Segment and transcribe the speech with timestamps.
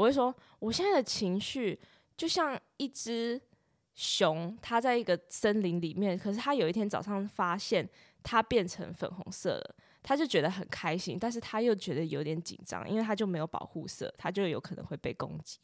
[0.00, 1.78] 我会说，我现在的情绪
[2.16, 3.38] 就像一只
[3.94, 7.86] 熊，它在一个森林里面，可是它有一天早上发现
[8.22, 15.58] 它变成粉红色了，它就觉得很开心，但是它又觉得有点紧张，因为它就没有保护色，它就有可能会被攻击。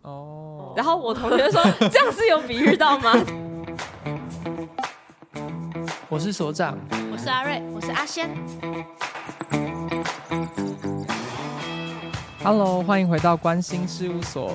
[0.00, 0.72] 哦。
[0.74, 3.12] 然后我同学说，这样是有比喻到吗？
[6.08, 6.78] 我是所长，
[7.12, 8.30] 我是阿瑞，我是阿仙。
[12.42, 14.50] Hello，欢迎回到关心事务所。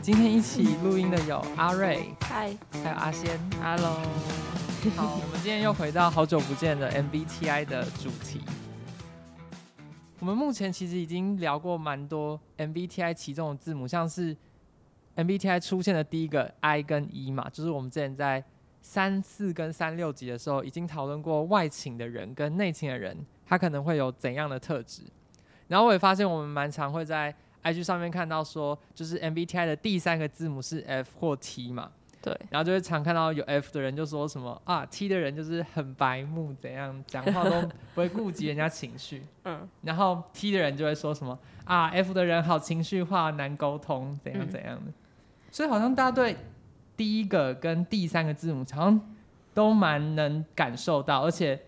[0.00, 3.96] 今天一起录音的有阿瑞，嗨，还有阿仙，Hello。
[4.94, 8.40] 好，我们今天又回到好久不见的 MBTI 的主题。
[10.20, 14.36] 我们目前其实已经聊过蛮多 MBTI 其中的字母，像是
[15.16, 18.44] MBTI 出现的第一个 I 跟 E 嘛，就是我们之前在
[18.80, 25.02] 三四跟三六集的时候已经讨论过外倾的人跟内倾的人，他可能会有怎样的特质。
[25.68, 31.90] 然后我也发现，我们蛮常会在 IG 上面看到说，就是 MBTI 的第三个字母是 F 或 T 嘛。
[32.22, 32.36] 对。
[32.50, 37.60] 然后就会常看到有 F 的人就说什么啊，T 的人就是很白目，怎样讲话都
[37.94, 39.22] 不会顾及人家情绪。
[39.44, 39.68] 嗯。
[39.82, 44.82] 然后 T 的人就会说什么啊，F 的人好情绪化，难沟通，怎样怎样的。
[44.86, 44.94] 嗯。
[45.50, 46.36] 所以好像大家对
[46.96, 49.00] 第一个跟第三个字母好像
[49.54, 51.60] 都蛮能感受到，而且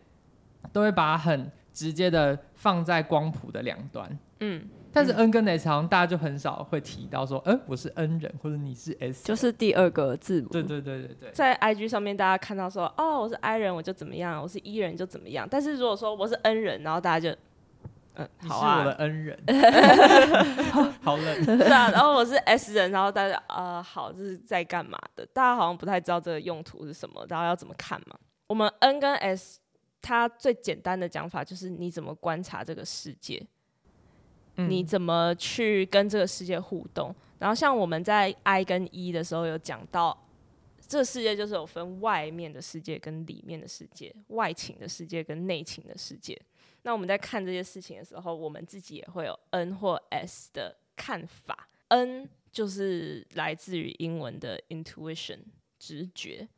[0.73, 2.37] 都会把它很直接的。
[2.59, 10.49] 放在光谱的两端，嗯，但是 N 跟 S 好像大家就很少会提到说，嗯、欸，我是 N 人，或者你是 S，就是第二个字母。
[10.49, 15.47] 对对对对对，在 IG 上面大家看到说，哦，我是 I 人，我就怎么样，我是 E 人就怎么样。
[15.49, 17.39] 但是如果说我是 N 人，然后大家就，
[18.15, 19.39] 嗯，好啊，你是我的恩人，
[21.01, 21.91] 好冷，是啊。
[21.93, 25.25] 然后我是 S 人，然后大家，呃，好，这是在干嘛的？
[25.27, 28.19] 大家好像不太知道这个用途是什么，然后要怎么看嘛？
[28.49, 29.61] 我们 N 跟 S。
[30.01, 33.45] 它最简单的讲法就是你怎么观察这个世界，
[34.57, 37.15] 嗯，你怎么去跟这个世界互动。
[37.39, 40.27] 然后像我们在 I 跟 E 的时候有讲到，
[40.87, 46.41] 这个世界就是有分外面的世界跟里面的世界，外情的世界跟内情的世界。
[46.83, 51.69] 那我们在看这些事情的时候，我们自己也会有 N 或 S 的看法。
[51.89, 55.41] N 就是来自于英文的 intuition
[55.79, 56.49] 直觉。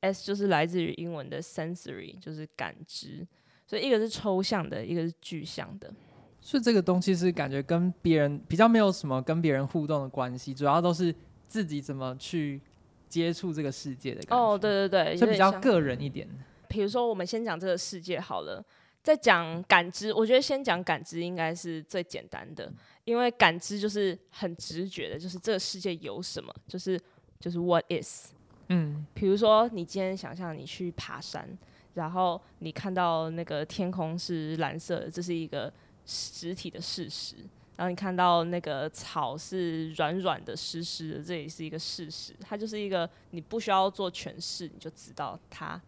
[0.00, 3.26] S 就是来自于英文的 sensory，就是感知，
[3.66, 5.92] 所以一个是抽象的，一个是具象的。
[6.40, 11.12] 所以这个东西是感觉跟别人比较没有什么跟别人互动的关系，主要都是
[11.48, 12.60] 自己怎么去
[13.08, 14.36] 接触这个世界的感觉。
[14.36, 16.28] 哦，对对对，就比较个人一点。
[16.68, 18.64] 比如说，我们先讲这个世界好了，
[19.02, 20.12] 再讲感知。
[20.12, 22.72] 我觉得先讲感知应该是最简单的，
[23.04, 27.00] 因为感知就是很直觉的，就是这个世界有什么，就是
[27.40, 28.32] 就是 what is。
[28.68, 31.48] 嗯，比如说你今天想象你去爬山，
[31.94, 35.72] 然后你看到那个天空是蓝色的，这是一个
[36.04, 37.36] 实体的事实。
[37.76, 42.34] 然后你看到那个草是软软的、湿湿的，这也是一个事实。
[42.40, 45.78] 它就是一个你不需要做诠释，你就知道它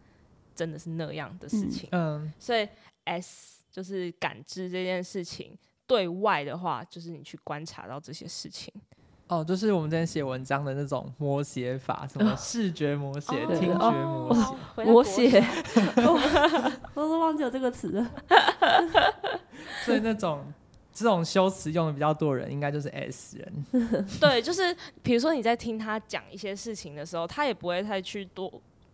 [0.53, 1.89] 真的是那样的事情。
[1.91, 2.69] 嗯，嗯，所以
[3.05, 5.57] S 就是感知这件事情，
[5.87, 8.71] 对外的话就是你去观察到这些事情。
[9.29, 14.51] 哦，就是我们之前写文章的那种摹写法，什么视觉摹写、哦、听觉摹写、
[14.83, 15.45] 摹写，
[16.95, 18.11] 我都忘记有这个词了。
[19.85, 20.51] 所以那种
[20.91, 23.65] 这种修辞用的比较多人，应该就是 S 人。
[24.19, 28.51] 对，就是比如说你在听他讲一些事情的时候，他也不会太去多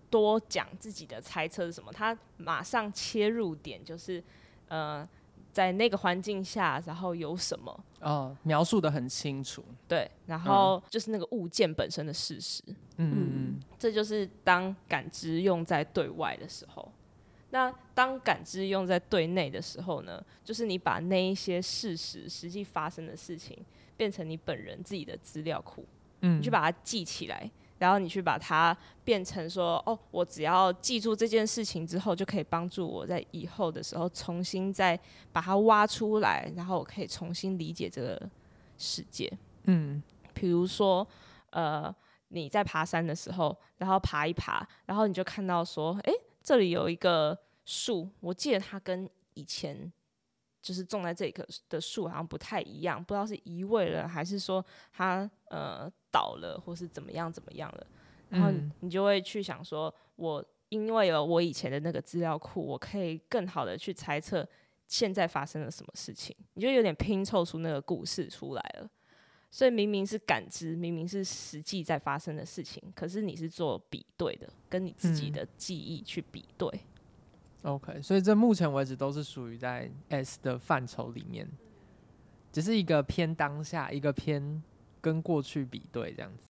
[0.09, 4.21] 多讲自己的猜测是什么，他马上切入点就是
[4.67, 5.07] 呃。
[5.55, 7.85] 在那个环境下，然后有什么？
[8.01, 9.63] 哦，描述的很清楚。
[9.87, 12.61] 对，然后就是那个物件本身的事实。
[12.97, 16.91] 嗯嗯，这就是当感知用在对外的时候。
[17.51, 20.21] 那当感知用在对内的时候呢？
[20.43, 23.57] 就是你把那一些事实、实际发生的事情，
[23.95, 25.85] 变成你本人自己的资料库。
[26.19, 27.49] 嗯，你去把它记起来。
[27.77, 34.97] 然后你去把它变成说，哦，我只要记住这件事情之后，就可以帮助我在以后的时候重新再
[35.33, 38.29] 把它挖出来，然后我可以重新理解这个
[38.77, 39.31] 世界。
[39.65, 40.01] 嗯，
[40.33, 41.05] 比如说，
[41.49, 41.93] 呃，
[42.29, 49.91] 你在爬山的时候，然后爬一爬，然后你就看到说，诶，这里有一个树，我记得它跟以前
[50.61, 55.91] 就是种在这棵的树好像不太一样，不知道是移位了还是说它呃。
[56.15, 57.87] 倒了，或是怎么样怎么样了，
[58.29, 64.47] 然后你就会去想说，我因为有我以前的那个资料库，我可以更好的去猜测
[64.87, 68.89] 现在发生了什么事情，你就有点拼凑出那个故事出来了。
[69.51, 76.69] 所以明明是感知，明明是实际在发生的事情，可是你是做比对的，跟你自己的记忆去比对。
[77.63, 81.49] OK，所以这目前为止都是属于在 S 的范畴里面。
[82.51, 84.63] 只是一个偏当下，一个偏
[85.05, 86.47] 跟过去比对这样子。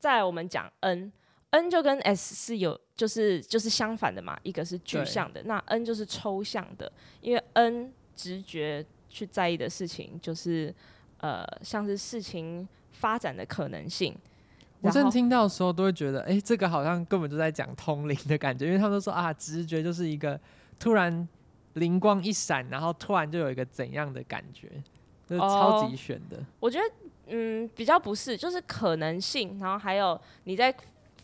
[0.00, 6.90] 再来我们讲 N，N 就跟 S 是有就是就是相反的嘛，一个是具象的，那 N 就是抽象的，
[7.20, 10.74] 因为 N 直觉去在意的事情就是
[11.18, 14.16] 呃像是事情发展的可能性。
[14.80, 20.38] 我正听到的时候都会觉得，哎、欸，这个好像根本就在讲通灵的感觉， 因为他们都说啊，直觉就是一个
[20.78, 21.26] 突然
[21.74, 24.70] 灵光一闪，然后突然就有一个怎样的感觉，
[25.26, 26.38] 就是超级玄的。
[26.60, 26.84] 我觉得，
[27.26, 30.74] 嗯，比较不是，就是可能性，然后还有你在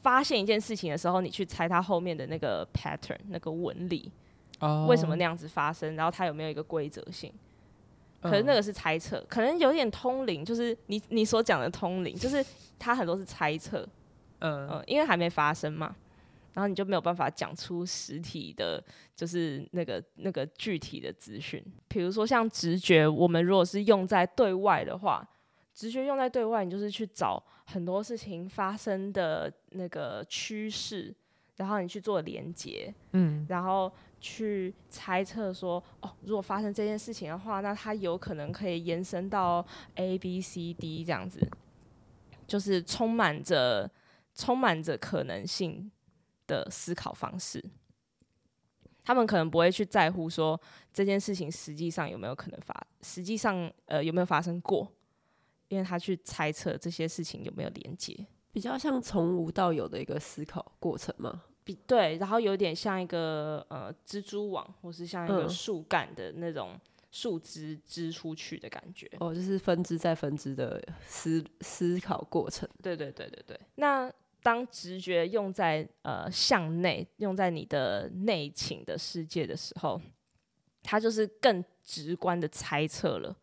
[0.02, 4.10] 发现一件事情的时候，你去猜它后面的那个 pattern，那个纹理，
[4.60, 7.32] 哦，为什么那样子发生，然后它有没有一个规则性。
[8.20, 12.44] 可是那个是猜测，嗯，可能有点通灵，就是你你所讲的通灵，就是
[12.78, 13.84] 它很多是猜测，
[14.38, 15.92] 嗯，嗯，因为还没发生嘛，
[16.52, 18.80] 然后你就没有办法讲出实体的，
[19.16, 21.60] 就是那个那个具体的资讯。
[21.88, 25.28] 比如说像直觉，我们如果是用在对外的话，
[25.74, 31.14] 直觉用在对外，你就是去找很多事情发生的那个趋势，
[31.56, 33.92] 然后你去做连接，嗯，然后。
[34.24, 39.66] 去猜测说，哦，如果发生这件事情的话，那它有可能可以延伸到
[39.96, 41.44] A、B、C、D 这样子，
[42.46, 43.90] 就是充满着
[44.32, 45.90] 充满着可能性
[46.46, 47.60] 的思考方式。
[49.02, 50.60] 他们可能不会去在乎说
[50.92, 54.88] 这件事情实际上有没有可能发，实际上呃有没有发生过，
[55.72, 58.14] 因为他去猜测这些事情有没有连接，
[58.52, 61.44] 比较像从无到有的一个思考过程嘛。
[61.64, 66.78] 比对，然后有点像一个呃蜘蛛网，或是像一个树干的那种
[67.10, 69.10] 树枝支出去的感觉。
[69.18, 72.68] 哦，就是分支再分支的思思考过程。
[72.82, 73.58] 对对对对对。
[73.76, 79.98] 那当直觉用在呃向内，用在你的内情的世界的时候，
[80.82, 83.34] 它就是更直观的猜测了。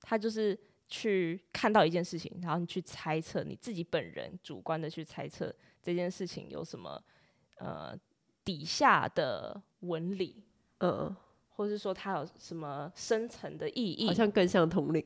[0.00, 0.56] 它就是
[0.88, 7.02] 去看到一件事情，然后你去猜测你自己本人主观的去猜测这件事情有什么。
[7.58, 7.98] 呃，
[8.44, 10.44] 底下的纹理，
[10.76, 11.16] 呃，
[11.48, 15.02] 或是说它有什么深层的意义，好像更像通灵，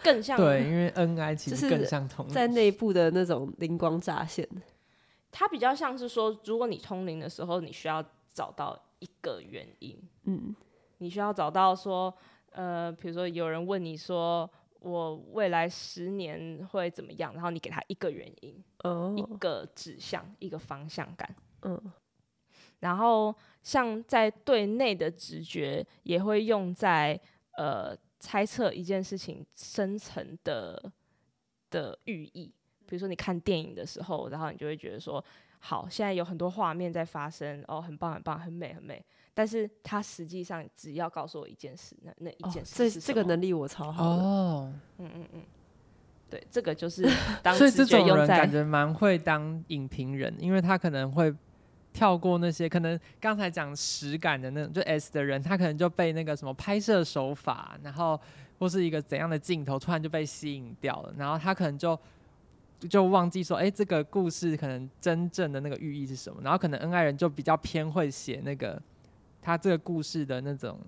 [0.00, 4.48] 更像 对，因为 NI 其实更像通灵，在内部的那种灵光乍现。
[5.32, 8.00] 它比较像是说，如果你通灵的时候，你需要
[8.32, 10.54] 找到一个原因，嗯，
[10.98, 12.14] 你需要找到说，
[12.52, 14.48] 呃，比如说有人问你说，
[14.82, 21.34] 我未来十年会怎么样，然后你给他一个原因，哦，一个指向，一个方向感。
[21.62, 21.80] 嗯，
[22.80, 27.18] 然后像在对内的直觉，也会用在
[27.56, 30.92] 呃猜测一件事情深层的
[31.70, 32.52] 的寓意。
[32.84, 35.24] 比如说你看电影的时候，然后你就会觉得说，
[35.60, 39.02] 好，现在有很多画面在发生，哦，很棒很棒，很美很美。
[39.34, 42.90] 但是他实际上只要告诉我一件事，那那一件事？
[42.90, 44.72] 这这个能力我超好哦。
[44.98, 45.42] 嗯嗯嗯，
[46.30, 47.08] 对，这个就是
[47.42, 51.34] 当所以这种人感觉蛮会当影评人，因为他可能会。
[51.94, 58.18] 跳过那些可能刚才讲实感的那种，就 S 的人，他可能就被那个什么拍摄手法，然后
[58.58, 61.98] 或是一个怎样的镜头，突然就被吸引掉了，然后他可能就
[62.88, 66.40] 就忘记说，哎、欸，这个故事可能真正的那个寓意是什么？
[66.42, 68.80] 然后可能恩爱人就比较偏会写那个
[69.42, 70.78] 他这个故事的那种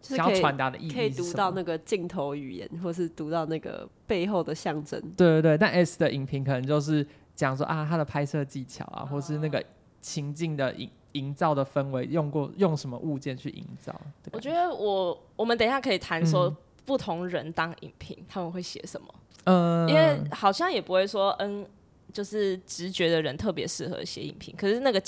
[0.00, 5.00] 想要传达的意义，可以读到那个镜头语言，或是读到那个背后的象征。
[5.16, 9.62] 对对对，但 S 的影评可能就是讲说啊，他的拍摄技巧啊，或是那个。
[10.00, 13.92] 情境的营营造的氛围，用过用什么物件去营造？
[14.30, 19.08] 我觉得我我们等一下可以谈说不同人当影评、嗯、他们会写什么。
[19.44, 21.66] 嗯，因为好像也不会说嗯，
[22.12, 25.02] 就是直觉的人特别适合写影评，可是那个。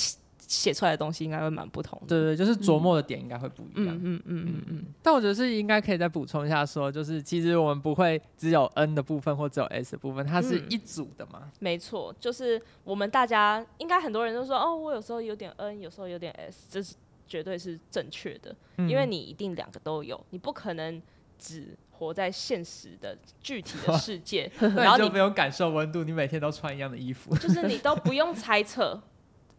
[0.51, 3.95] 写出来的东西应该会蛮不同的，对对，就是琢磨的点应该会不一样。
[3.95, 4.85] 嗯嗯嗯嗯嗯。
[5.01, 11.43] 但我觉得是应该可以再补充一下，说就是其实我们不会只有 N 的部分或只有 S 的部分，它是一组的嘛。
[11.45, 16.97] 嗯、没错，就是我们大家应该很多人都说，哦，我有时候有点 N，有时候有点 S，这是
[17.29, 21.01] 绝对是正确的，因为你一定两个都有，你不可能
[21.39, 29.01] 只活在现实的具体的世界， 然后你就没有感受温度，你每天都穿一样的衣服，就是你都不用猜测。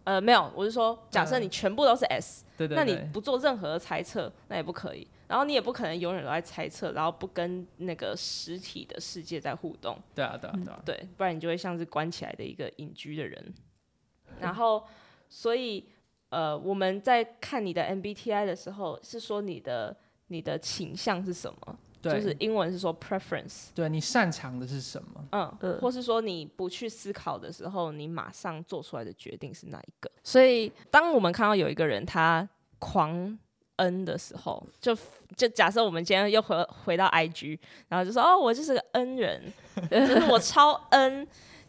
[0.03, 5.07] 呃，没有，我是说，假设你全部都是 S，、嗯、那你不做任何的猜测，那也不可以。
[5.27, 9.97] 然后你也不可能永远都在猜测，然后不跟那个实体的世界在互动。
[10.13, 10.81] 对啊，对啊，对啊。
[10.85, 13.53] 对，不然你就会像是关起来的一个隐居的人。
[14.41, 14.83] 然后，
[15.29, 15.87] 所以，
[16.29, 19.95] 呃，我们在看你的 MBTI 的时候，是说你的
[20.27, 21.77] 你的倾向是什么？
[22.01, 25.23] 对，就是英文是说 preference，对，你擅长的是什么？
[25.31, 30.09] 嗯，嗯，或是说你不去思考的时候，你马上做出来的决定是哪一个？
[30.23, 32.47] 所以当我们看到有一个人他
[32.79, 33.37] 狂
[33.75, 34.97] N 的时候，就
[35.35, 39.53] 就假设我们今天又回回到 IG，然后就说哦，我就是个 N 人，
[39.91, 41.27] 就是我超 N，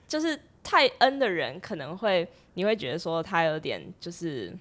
[0.09, 4.57] 就是太 N 的人可能会你会觉得说他有点就是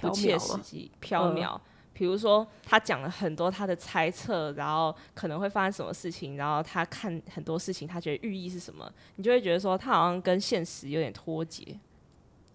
[0.00, 1.58] 不切实际、缥缈。
[2.02, 11.78] 比如说他讲了很多他的猜测，然后可能会发生什么事情，然后他看很多事情，他觉得寓意是什么，你就会觉得说他好像跟现实有点脱节，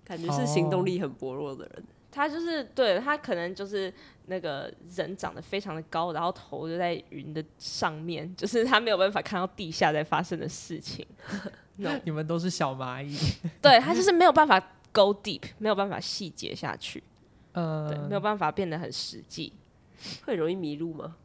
[0.03, 1.83] 感觉是行动力很薄弱的人。
[2.11, 3.93] 他就是对他可能就是
[4.25, 11.07] 那个人长得非常的高，然后头就在云的上面，就是他没有办法看到地下在发生的事情。
[11.79, 11.97] No.
[12.03, 13.17] 你们都是小蚂蚁，
[13.61, 14.59] 对他就是没有办法
[14.91, 17.01] go deep，没有办法细节下去，
[17.57, 19.51] 呃，对，没有办法变得很实际，
[20.25, 21.15] 会容易迷路吗？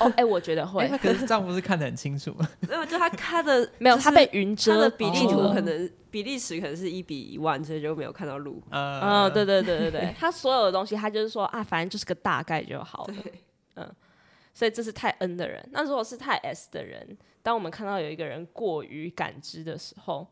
[0.00, 0.82] 哦，哎、欸，我觉得会。
[0.88, 2.48] 欸、可是丈夫是看得很清楚吗？
[2.66, 4.74] 没有，就他他的 没有，他被云遮。
[4.74, 8.62] 他的比例图可能、哦、比例尺可能是一比一万，所以就没有看到路。
[8.70, 13.14] 嗯、哦，对对对对对， 他所有的东西，他就是说啊，反正就是个大概就好了。
[13.76, 13.94] 嗯，
[14.54, 15.64] 所以这是太 N 的人。
[15.70, 20.26] 那如果是太 S 的人，当我们看到有一个人过于感知的时候，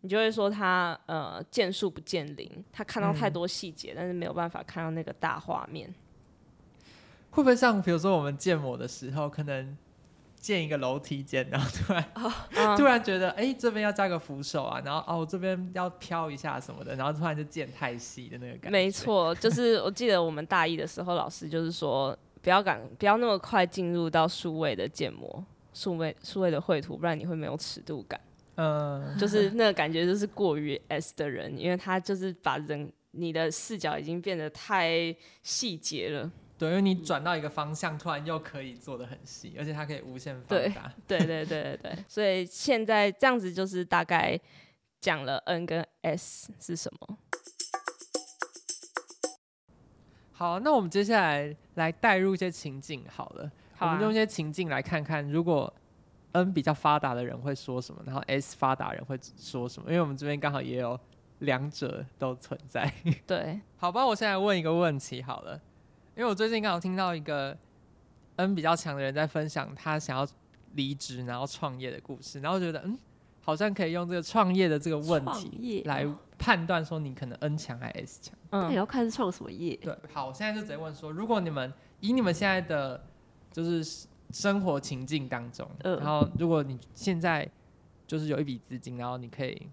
[0.00, 5.92] 你就会说他呃见树不见林，他看到太多细节、嗯，但是没有办法看到那个大画面。
[7.30, 9.76] 会不会像比如说我们建模的时候，可能
[10.36, 12.76] 建一个楼梯间，然后突然、 oh.
[12.76, 18.70] 突然觉得哎、欸、这边要加个扶手啊，然后哦这边要飘一下什么的，然后突然就建太细的那个感觉。
[18.70, 28.18] 没错，就是我记得我们大一的时候，老师就是说不要赶不要那么快进入到数位的建模，数位数位的绘图，不然你会没有尺度感。
[28.60, 36.28] 嗯，就是那个感觉就是过于 S 的人，因为他就是把人你的视角已经变得太细节了。
[36.58, 40.92] 对，因为你转到一个方向，突然又可以做的很细，而且它可以无限放大。
[41.06, 44.36] 对对对对对对，所以现在这样子就是大概
[45.00, 47.18] 讲了 N 跟 S 是什么。
[50.32, 53.48] 好，那我们接下来来带入一些情境好了。
[53.76, 53.90] 好啊。
[53.90, 55.72] 我们用一些情境来看看，如果
[56.38, 59.90] N 比较发达的人会说什么，然后 S 发达人会说什么？
[59.90, 60.98] 因为我们这边刚好也有
[61.40, 62.92] 两者都存在。
[63.26, 65.60] 对， 好吧，我现在问一个问题好了。
[66.16, 67.56] 因为我最近刚好听到一个
[68.36, 70.26] N 比较强的人在分享他想要
[70.74, 72.98] 离职然后创业的故事，然后觉得嗯，
[73.40, 78.38] 好像可以用这个创业的这个问题来判断说你可能 N 强还是 S 强。
[78.50, 79.76] 嗯，也要看是创什么业。
[79.76, 83.04] 对，好，我现在就直接问说，如果你们以你们现在的
[83.52, 87.48] 就是生活情境当中，然后如果你现在
[88.06, 89.68] 就是有一笔资金，然后你可以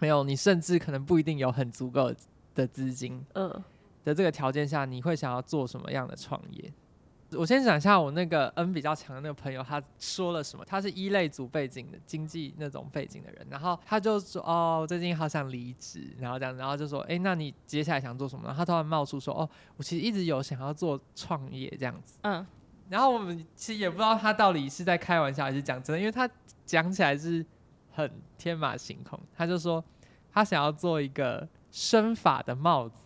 [0.00, 2.12] 没有，你甚至可能不一定有很足够
[2.54, 3.62] 的资金，嗯。
[4.02, 6.72] 的这个条件下，你会想要做什么样的创业？
[7.32, 10.64] 我先讲一下我那个 N 比较强的那个朋友，他说了什么？
[10.64, 22.44] 他是一类组背景的经济那种背景的人，然后他就说：“哦，最近好想离职。”然后这样，然后就说：“哎，那你接下来想做什么？”然后他突然冒出说：“哦，我其实一直有想要做创业这样子。”嗯，
[22.90, 26.28] 然后我们其实也不知道他到底是在开玩笑还是讲真的，因为他
[26.66, 27.44] 讲起来是
[27.92, 29.18] 很天马行空。
[29.34, 29.82] 他就说
[30.32, 32.96] 他想要做一个身法的帽子。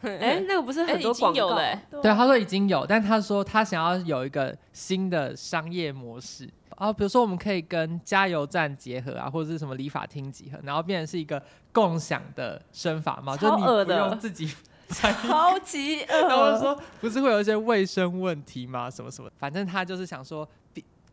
[0.02, 1.54] 哎、欸，那个不是很多广告？
[1.56, 6.46] 欸对，对，他说已经有，但他说他想要有一个新的商业模式
[6.76, 14.54] 啊，比如说我们可以跟加油站结合啊，或者是什么理发厅结合，然后变成是一个共享的生法帽，就你不用自己
[14.88, 16.28] 超级恶。
[16.28, 18.90] 然后说不是会有一些卫生问题吗？
[18.90, 20.48] 什么什么，反正他就是想说，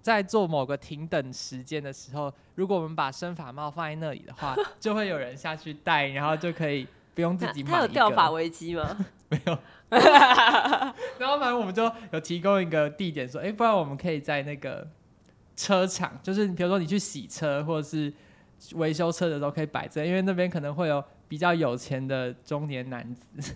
[0.01, 6.87] 在做某个停等时间的时候，如果我们把生发帽放在那里的话， 就会有人下去戴，然后就可以。
[7.13, 7.71] 不用自己买。
[7.71, 9.05] 他有掉发危机吗？
[9.27, 9.57] 没有。
[11.19, 14.87] 然后反正我们就有提供一个地点，说，哎、欸，不然我们可以在那个
[15.57, 18.11] 车场，就是比如说你去洗车或者是
[18.75, 23.55] 维修车的时候可以摆这，因为那边可能会有比较有钱的中年男子。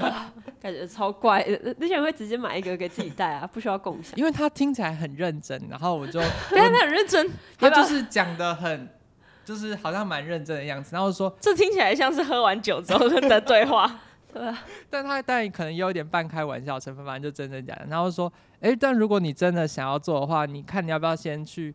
[0.60, 4.12] 感觉超怪的，那些人会直接买一个给自己戴啊， 不需要共享。
[4.16, 6.20] 因为他听起来很认真，然后我就，
[6.50, 7.26] 对啊，他很认真，
[7.58, 8.86] 他就是讲的很。
[9.46, 14.00] 就是好像蛮认真的样子，然后说这听起来像是喝完酒之后的对话，
[14.34, 17.86] 对啊，但他但可能也有点半开玩笑成分，反正就真真假的。
[17.88, 21.72] 然后说，哎、欸，但如果你真的想要做的话，你看你要不要先去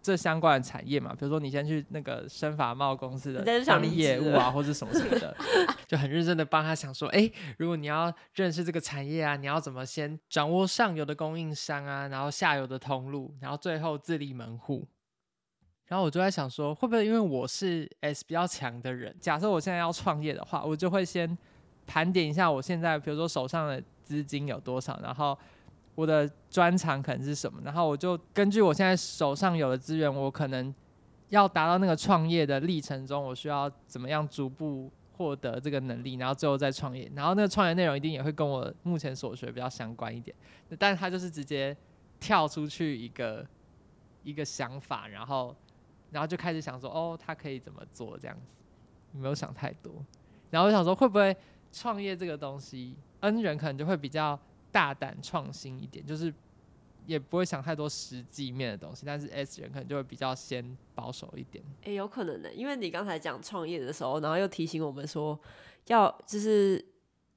[0.00, 1.12] 这相关的产业嘛？
[1.12, 5.36] 比如说你先去那个生法贸公司的当业务啊，或者什么什么的，
[5.86, 14.86] 就很认真的帮他想说，哎、欸，如果你要认识这个产业啊，你要怎么先掌握上游的供应商啊，然后下游的通路，然后最后自立门户。
[15.86, 21.36] 然后我就在想说，会不会因为我是 S 比较强的人，假设我现在要创业的话，我就会先
[21.86, 25.38] 盘点一下我现在，比如说手上的资金有多少，然后
[25.98, 30.72] 我的专长可能是什么，然后我就根据我现在手上有的资源，我可能
[31.30, 40.32] 要达到那个创业的历程中，我需要怎么样逐步获得这个能力，然后最后再创业，然后那个创业内容一定也会跟我目前所学比较相关一点。
[40.78, 41.76] 但是他就是直接
[42.20, 43.44] 跳出去一个
[44.22, 45.52] 一个想法，然后
[46.12, 48.54] 然后就开始想说，哦，他可以怎么做这样子，
[49.10, 49.92] 没有想太多。
[50.50, 51.36] 然后我想说，会不会
[51.72, 54.38] 创业这个东西，N 人可能就会比较
[54.70, 56.32] 大胆创新一点，就是。
[57.06, 61.64] 也不会想太多实际面的东西，但是 S 人可能就会比较先保守一点。
[61.84, 65.40] 诶、有可能的，因为你刚才讲创业的时候，然后又提醒我们说
[65.86, 66.84] 要就是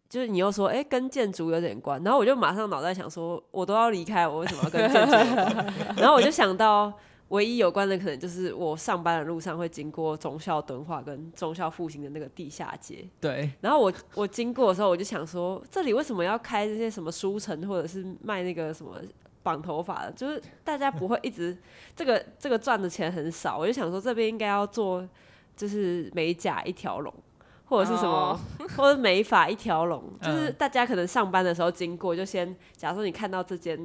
[0.09, 5.11] 就是你又说诶、跟建筑有点关，然后我就马上脑袋想说，我都要离开，我为什么要跟建筑？
[5.95, 6.91] 然后我就想到
[7.31, 13.05] 唯一有关的可能就是我上班的路上会经过中孝敦化跟中孝复兴的那个地下街。
[13.19, 13.51] 对。
[13.59, 18.95] 然后我我经过的时候，我就想说，这里为什么要开这些什么书城，或者是卖那个什么？
[19.43, 21.57] 绑头发的，就是大家不会一直
[21.95, 25.03] 这个这个赚的钱很少，我就想说这边应该要做，
[25.57, 27.11] 就是美甲一条龙，
[27.65, 28.69] 或者是什么，oh.
[28.77, 33.75] 或者美发一条龙，就是大家可能上班的时候经过，就先假如说你看到这间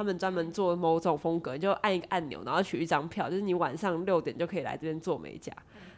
[0.00, 5.52] 他们专门做某种风格，你就按一个按钮，然后取一张票，就是你晚上六点就可以来这边做美甲，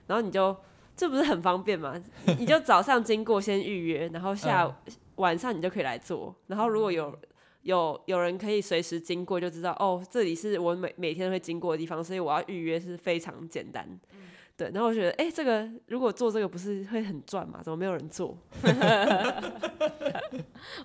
[0.08, 0.56] 然后你就
[0.96, 1.94] 这不是很方便吗？
[2.38, 4.72] 你就早上经过先预约，然后下午
[5.14, 7.16] 晚上你就可以来做，然后如果有。
[7.62, 13.86] 有有人可以随时经过，就知道哦，这里是我每每天会经过的地方，所以我要预约是非常简单。
[14.14, 14.18] 嗯、
[14.56, 17.60] 对，然后我觉得，哎、欸，这个如果做这个不是会很赚吗？
[17.62, 18.36] 怎么没有人做？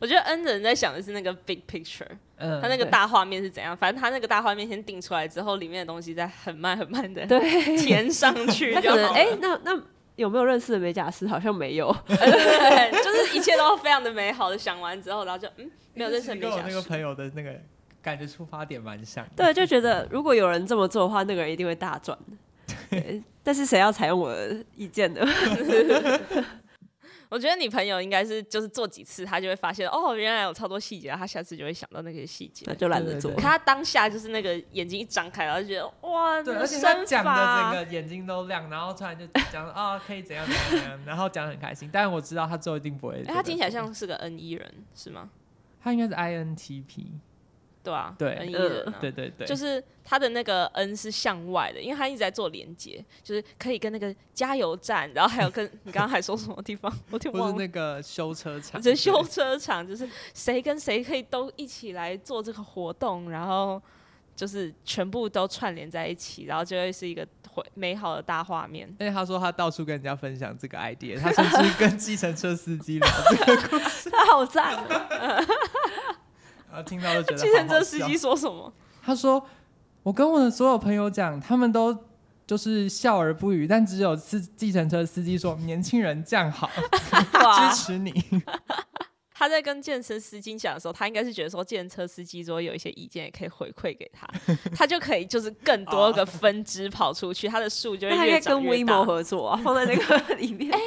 [0.02, 2.08] 我觉得 N 人在想的是那个 big picture，
[2.38, 3.76] 嗯，他那个大画面是怎样？
[3.76, 7.40] 反正他那个大画面先定出来之后，里面的东西再很慢很慢的对
[7.78, 9.14] 填上去就好。
[9.14, 9.84] 哎、欸，那那。
[10.18, 11.28] 有没有认识的美甲师？
[11.28, 14.58] 好像没有，对，对，对，就是一切都非常的美好的。
[14.58, 16.56] 想完之后，然后就嗯，没有认识的美甲师。
[16.56, 17.54] 跟我那个朋友的那个
[18.02, 19.24] 感觉出发点蛮像。
[19.36, 22.18] 对，就觉得如果有人这么做的话，那个人一定会大赚。
[22.90, 25.22] 对，但是谁要采用我的意见呢？
[27.30, 33.34] 我觉得你朋友应该是就是做几次，他就会发现哦，原来有超多细节，他下次就会想到那些细节，那就懒得做。
[33.34, 41.90] 他当下就是那个眼睛一张开，然后就觉得哇，对，而且他讲的整个眼睛都亮，然后突然就讲啊、 哦，可以怎样怎样怎样，然后讲得很开心。
[41.92, 43.16] 但是我知道他最后一定不会。
[43.16, 45.30] 哎、欸，他听起来像是个 N E 人，是吗？
[45.84, 47.08] 他应该是 INTP。
[47.88, 57.52] 对啊，对，N 一人、啊，对对对，就是他的那个 N 是向外的，因为他一直在做连接，就是可以跟那个加油站，然后还有跟你刚刚还说什么地方，我听忘了。
[57.56, 63.82] 是那个修车厂，这修车厂就是谁跟谁可以都一起来做这个活动，然后
[64.36, 67.26] 就是全部都串联在一起，然后就会是一个
[67.74, 68.88] 美好的大画面。
[69.00, 74.78] 因为他说他到处跟人家分享这个 idea，他甚至跟计程车司机聊这个故事， 他好赞。
[76.84, 77.46] 听到就觉得好好笑。
[77.46, 78.72] 计程车司机说什么？
[79.04, 79.44] 他说
[80.04, 81.98] ：“我跟我的所有朋友讲，他们都
[82.46, 86.70] 就是笑而不语，但只有司计程车司机说，年轻人这样好，
[87.72, 88.12] 支持你。
[89.40, 94.28] ”他在跟计程车司机讲的时候，他应该是觉得说，计程车司机如果有一些意见，也可以回馈给他，
[94.76, 98.52] 他就可以就是更多个分支跑出去，他的树就会越长越大。
[98.52, 100.74] 跟 WeMo 合作啊，放在那个里面。
[100.74, 100.80] 哎、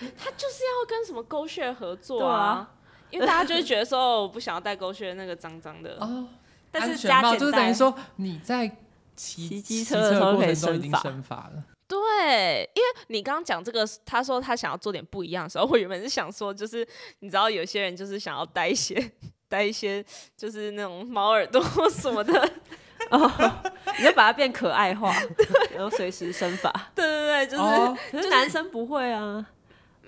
[0.00, 2.70] 欸，他就是要跟什么 GoShare 合作啊。
[3.10, 6.26] 因为大家就会觉得说，我不想要带狗血那个脏脏的哦。
[6.70, 8.70] 但是加减就是等于说你在
[9.16, 11.64] 骑机车的时候可以生发了。
[11.88, 16.86] 对，因为你刚刚讲这个，他说他想要做点不一样的时候，我原本是想说，就是
[17.20, 19.10] 你知道有些人就是想要带一些
[19.48, 20.04] 带一些，
[20.36, 22.38] 就是那种猫耳朵什么的，
[23.10, 23.32] 哦，
[23.98, 25.10] 你就把它变可爱化，
[25.74, 26.70] 然后随时生发。
[26.94, 29.46] 对对对，就是，哦、可是男生不会啊。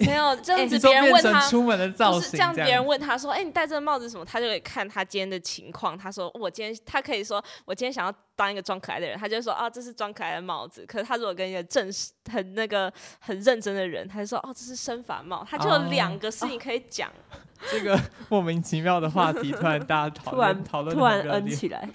[0.07, 5.97] 没有 这样子，别人问他，出门的造型不是这样，别人问他说：“哎、欸，你戴这个帽子什么？”他就可以看他今天的情况。
[5.97, 17.39] 他说：“我今天，他可以说我今天想要当一个装可爱的人。”他就说：“啊，这是装可爱的帽子。”可是他如果跟一个正式、很那个、很认真的人，他就说：“哦，这是生发帽。”他就有两个事情可以讲、哦哦。
[17.71, 21.87] 这个莫名其妙的话题，突然大家讨论 讨论，突然嗯起来。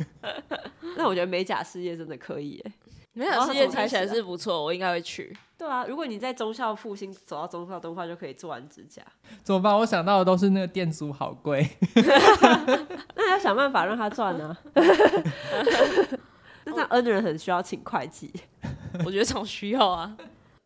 [0.95, 2.71] 那我觉得美甲事业真的可以耶。
[3.15, 5.35] 美甲事业听起来是不错，我应该会去。
[5.57, 9.01] 对啊，如果你在中校复兴走到中校东化就可以做完指甲，
[9.41, 9.73] 怎么办？
[9.73, 11.65] 我想到的都是那个店租好贵，
[13.15, 14.55] 那要想办法让他赚呢。
[16.65, 18.33] 那这样 N 的人很需要请会计，
[19.05, 20.17] 我觉得超需要啊。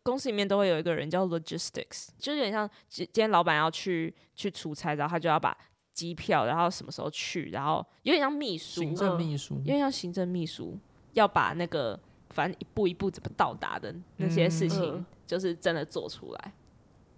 [0.02, 5.56] 公司里面都会有一个人叫 Logistics，就有点像今今天老板要去去出差，然后他就要把
[5.94, 10.76] 机票，然后什么时候去，然后有点像秘书，行政秘书，有点像行政秘书，
[11.12, 11.96] 要把那个。
[12.30, 16.52] 反正一步一步怎么到达的那些事情，就是真的做出来，嗯、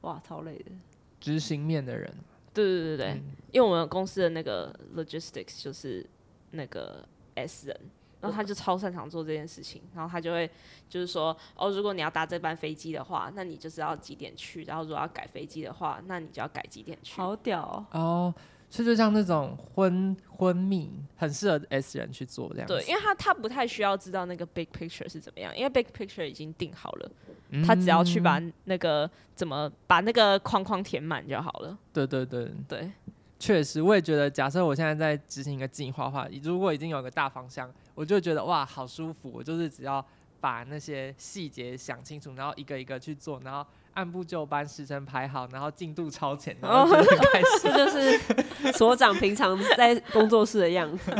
[0.03, 0.73] 哇，超累的。
[1.21, 2.13] 执行面的人，
[2.53, 3.23] 对对对对，嗯、
[3.53, 6.05] 因为我们公司的那个 logistics 就是
[6.51, 7.81] 那个 S 人，
[8.21, 10.51] 然后他就超擅长做这件事情，然后他就会
[10.89, 17.21] 就是说，哦，如果你要搭这班飞机的话，那你就是要几点去，然后如果要改飞机的话，那你就要改几点去。
[17.21, 18.01] 好屌哦！
[18.01, 18.35] 哦，
[18.73, 22.67] 所以就像那种昏昏迷，很适合 S 人去做这样。
[22.67, 27.11] 对，因为他他不太需要知道那个 big picture 是怎么样，因为 big picture 已经定好了，
[27.51, 31.79] 嗯、他只要去把那个怎么把那个框框填满就好了。
[31.93, 32.91] 对对对对。
[33.39, 39.31] 确实，我也觉得，假设我现在在执行一个计划的话，如果已经有一个大方向，我就觉得哇，好舒服。
[39.35, 40.03] 我就是只要
[40.41, 47.61] 把那些细节想清楚，然后一个一个去做，然后按部就班，时辰排好，然后进度超前，然后就很开始。
[47.69, 51.11] 这就是所长平常在工作室的样子。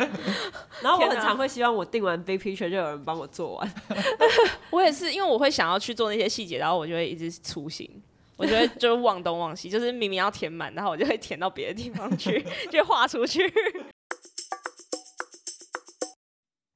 [0.82, 3.74] 然后我很常会希望我定完 big picture 就有人帮我做完。
[4.70, 8.02] 我也是，因为我会想要去做那些细节，然后我就会一直粗心。
[8.36, 13.40] 我觉得就忘东忘西，就是明明要填满，然后我就会填到别的地方去，就画出去。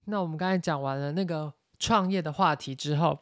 [0.04, 3.18] 那我们刚才讲完了那个创业的话题之后，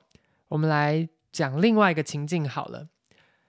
[0.49, 2.89] 我们来讲另外一个情境好了，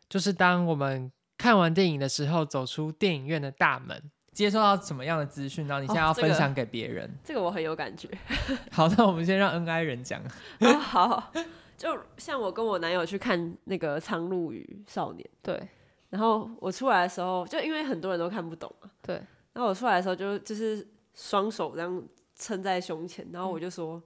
[0.10, 7.06] 就是当我们看完电影的时候，走出电影院的大门，接收到什么样的资讯，然后你现在要分享给别人。
[7.06, 8.10] 哦，这个，这个我很有感觉。
[8.74, 10.20] 好，那我们先让 N I 人讲。
[10.62, 11.32] 哦，好。
[11.78, 15.62] 就像我跟我男友去看那个《苍鹭与少年》，对，
[16.10, 19.16] 然后我出来的时候，就因为很多人都看不懂嘛，对，
[19.52, 24.02] 然后我出来的时候就就是双手这样撑在胸前，然后我就说，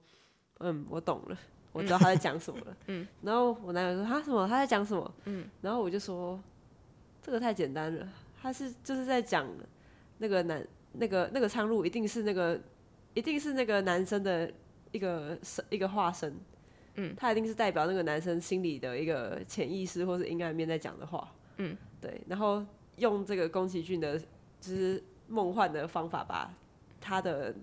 [0.58, 1.38] 嗯，嗯，我懂了，
[1.72, 4.48] 我知道他在讲什么了，嗯，然后我男友说他什么？
[4.48, 5.14] 他在讲什么？
[5.24, 6.40] 嗯，然后我就说，
[7.22, 8.08] 这个太简单了，
[8.40, 9.46] 他是就是在讲
[10.18, 12.60] 那个男那个那个苍鹭一定是那个
[13.14, 14.50] 一定是那个男生的
[14.92, 16.34] 一个一个化身。
[16.96, 21.32] 嗯，他一定是代表那个男生心里的一个潜意识或是阴暗面在讲的话。
[21.58, 24.18] 嗯，对，然后用这个宫崎骏的，
[24.60, 26.52] 就是梦幻的方法，把
[27.00, 27.54] 他的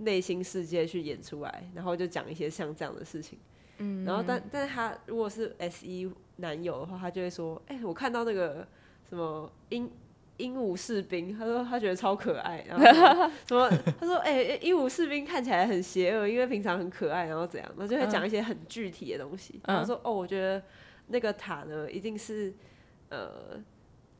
[0.00, 3.38] 内心世界去演出来，然后就讲一些像这样的事情。
[3.78, 8.66] 嗯，然后但但是他如果是 S 一男友的话，他就会说：“哎、欸，我看到那个
[9.08, 9.90] 什么鹦。”
[10.40, 12.82] 鹦鹉士兵，他说他觉得超可爱，然后
[13.46, 13.68] 什么？
[14.00, 17.70] 他说哎，鹦、欸、鹉士兵看起来很邪恶，因为平常很可爱，然后怎样？
[17.76, 19.60] 然后就会讲一些很具体的东西。
[19.62, 20.62] 他、嗯、说哦，我觉得
[21.08, 22.54] 那个塔呢，一定是
[23.10, 23.62] 呃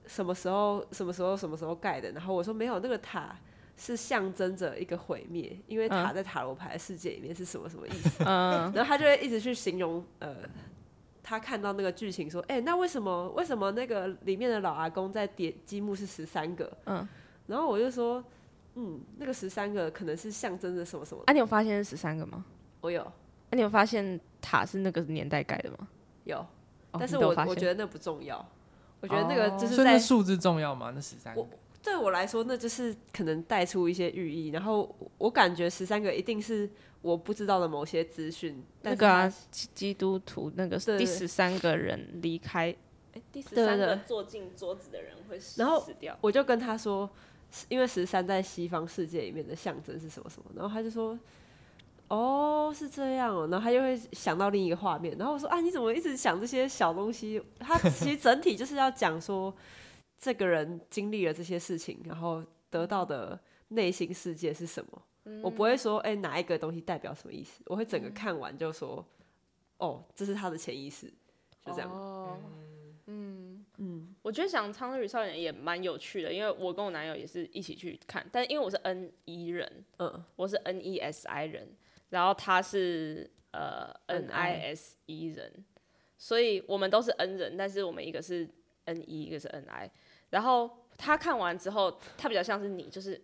[0.04, 2.12] 什么时候、什么时候、什么时候盖的。
[2.12, 3.34] 然后我说没有，那个塔
[3.80, 8.22] 是象征着一个毁灭，因为塔在塔罗牌的世界里面是什么什么意思？
[8.26, 10.36] 嗯、 然后他就会一直去形容呃。
[11.22, 17.06] 他看到那个剧情说：“哎、欸，那为什么为什么那个里面的老阿公在叠积木是十三个？”嗯，
[17.46, 18.24] 然后我就说
[18.74, 22.44] ：“嗯，那个十三个可能是象征着什么什么。”啊，你有发现是十三个吗？
[22.80, 23.02] 我有。
[23.02, 23.12] 啊，
[23.52, 25.86] 你有发现塔是那个年代盖的吗？
[26.24, 26.38] 有，
[26.90, 28.44] 哦、但是我我觉得那不重要。
[29.00, 30.90] 我觉得那个就是在数字重要吗？
[30.92, 31.46] 那十三个。
[31.82, 34.48] 对我来说，那就是可能带出一些寓意。
[34.48, 36.70] 然后我感觉十三个一定是。
[37.02, 42.76] 我不知道的某些资讯，那个啊，基督徒那个是第十三个人离开，
[43.14, 45.64] 哎，第十三个坐进桌子的人会死掉。
[45.64, 45.88] 然后
[46.20, 47.08] 我就跟他说，
[47.70, 51.18] 因为十三在西方世界里面的象征是什么什么，然后他就说，
[52.08, 57.42] 哦，是这样哦，然后他就会想到另一个画面，然后我说啊，你怎么一直想这些小东西？
[57.58, 59.54] 他其实整体就是要讲说，
[60.20, 65.02] 这个人经历了这些事情，然后得到的内心世界是什么。
[65.42, 67.62] 我不会说，哎、欸，哪一个东西代表什么意思？
[67.66, 69.04] 我会整个看完就说，
[69.78, 71.06] 哦，这是他的潜意识，
[71.64, 71.90] 就这样。
[71.90, 72.38] 哦，
[73.06, 81.68] 嗯嗯，我觉得讲《苍鹭与少年》也蛮有趣的，因为我跟我男友也是一起去看，但因为我是 N 一人，嗯，我是 N E S I 人，
[82.08, 85.64] 然后他是呃 N I S E 人，
[86.18, 88.48] 所以我们都是 N 人，但是我们一个是
[88.86, 89.90] N 一，一个是 N I，
[90.30, 93.20] 然后他看完之后，他比较像是你，就是。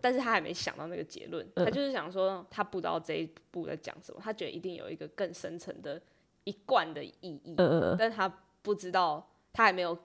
[0.00, 6.00] 但是他还没想到那个结论，他就是想说他不知道这一部在讲什么，他觉得一定有一个更深层的
[6.44, 7.56] 一贯的意义，
[7.98, 8.28] 但他
[8.62, 9.98] 不知道，他还没有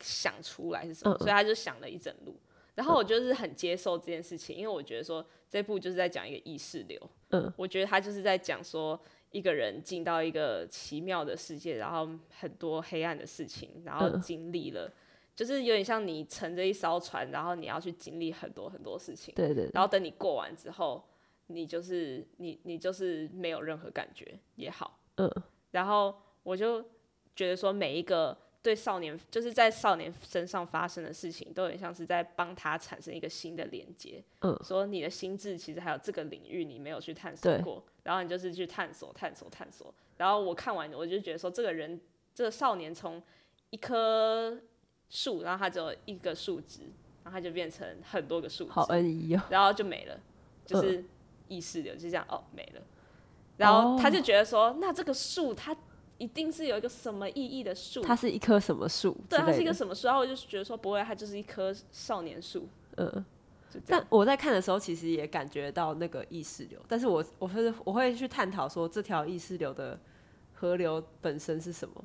[0.00, 2.38] 想出来是什么，所以他就想了一整路。
[2.74, 7.00] 然后我就是很接受这件事情，因为我觉得说这部就是在讲一个意识流，
[7.56, 12.06] 我觉得他就是在讲说一个人进到一个奇妙的世界，然后
[12.38, 14.92] 很多黑暗的事情，然后经历了。
[15.40, 19.34] 就是有点像你乘着一艘船，然后你要去经历很多很多事情。
[19.34, 19.70] 对，对对。
[19.72, 21.02] 然后等你过完之后，
[21.46, 25.00] 你就是你你就是没有任何感觉也好。
[25.16, 25.32] 嗯。
[25.70, 26.84] 然后我就
[27.34, 34.22] 觉得说，每一个对少年，就是在少年身上发生的事情，都很像是在帮他产生一个新的连接。
[34.42, 34.54] 嗯。
[34.62, 39.94] 说你的心智其实还有这个领域你没有去探索过，然后你就是去探索、探索、探索。
[40.18, 41.98] 然后我看完，我就觉得说，这个人，
[42.34, 43.22] 这个少年从
[43.70, 44.60] 一颗。
[45.10, 46.80] 树，然后它只有一个树枝，
[47.22, 50.18] 然后它就变成很多个树枝，好恩义哦，然后就没了，
[50.64, 51.04] 就是
[51.48, 52.80] 意识流，就这样哦没了。
[53.58, 55.76] 然后他就觉得说，那这个树它
[56.16, 59.14] 一定是有一个什么意义的树，它是一棵什么树？
[59.28, 60.06] 对，它是一个什么树？
[60.06, 62.66] 然后我就觉得说，不会，它就是一棵少年树。
[62.96, 63.24] 嗯。
[63.86, 69.96] 但我在看的时候，其实也感觉到那个意识流，但是我我会我会去探讨说，这条意识流的
[70.54, 72.04] 河流本身是什么，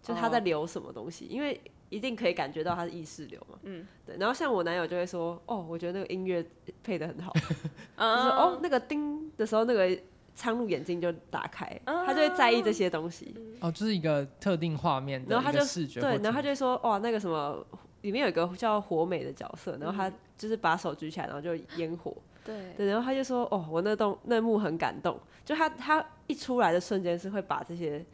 [0.00, 3.58] 就它在流什么东西，因为一定可以感觉到它是意识流嘛。
[3.62, 4.16] 嗯，对。
[4.18, 6.44] 然后像我男友就会说，哦，我觉得那个音乐
[6.82, 9.98] 配的很好， 就是哦，那个叮的时候，那个
[10.34, 13.34] 苍鹭眼睛就打开，他就会在意这些东西。
[13.60, 15.58] 哦，就是一个特定画面，然后他就
[16.00, 17.64] 对，然后他就会说，哇，那个什么。
[18.02, 22.14] 里面有一个叫火美的角色，然后他就是把手举起来，然后就烟火。
[22.44, 28.04] 对，对，然后他就说：“哦，我那动那幕很感动。”就他他一出来的瞬间，是会把这些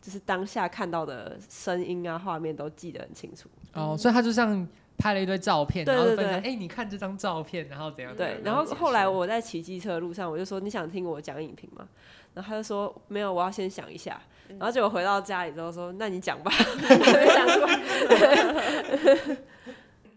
[0.00, 3.48] 就是当下看到的声音啊、画面都记得很清楚。
[3.74, 4.66] 哦，所以他就像
[4.98, 11.86] 拍了一堆照片，然后分享：“哎，你看这张照片，然后怎样？”对，然后后来我在骑机车的路上，我就说：“你想听我讲影评吗？”
[12.34, 16.50] 然后他就说：“没有，我要先想一下。”然后结果回到家里之后说：“那你讲吧。”
[16.88, 19.36] 没想出来。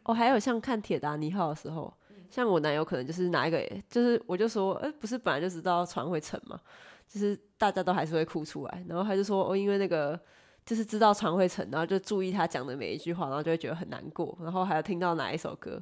[0.04, 1.94] 我还有像看《铁达尼号》的时候，
[2.30, 6.60] 像我男友可能就是拿一个，就是我就说：“哎，不是本来就知道船会沉吗？
[7.08, 10.20] 就是大家都还是会哭出来。”然后他就说：“哦，因为那个
[10.66, 14.38] 就是知道船会沉，然后就注意他讲的每一句话，然后就会觉得很难过。
[14.42, 15.82] 然后还要听到哪一首歌，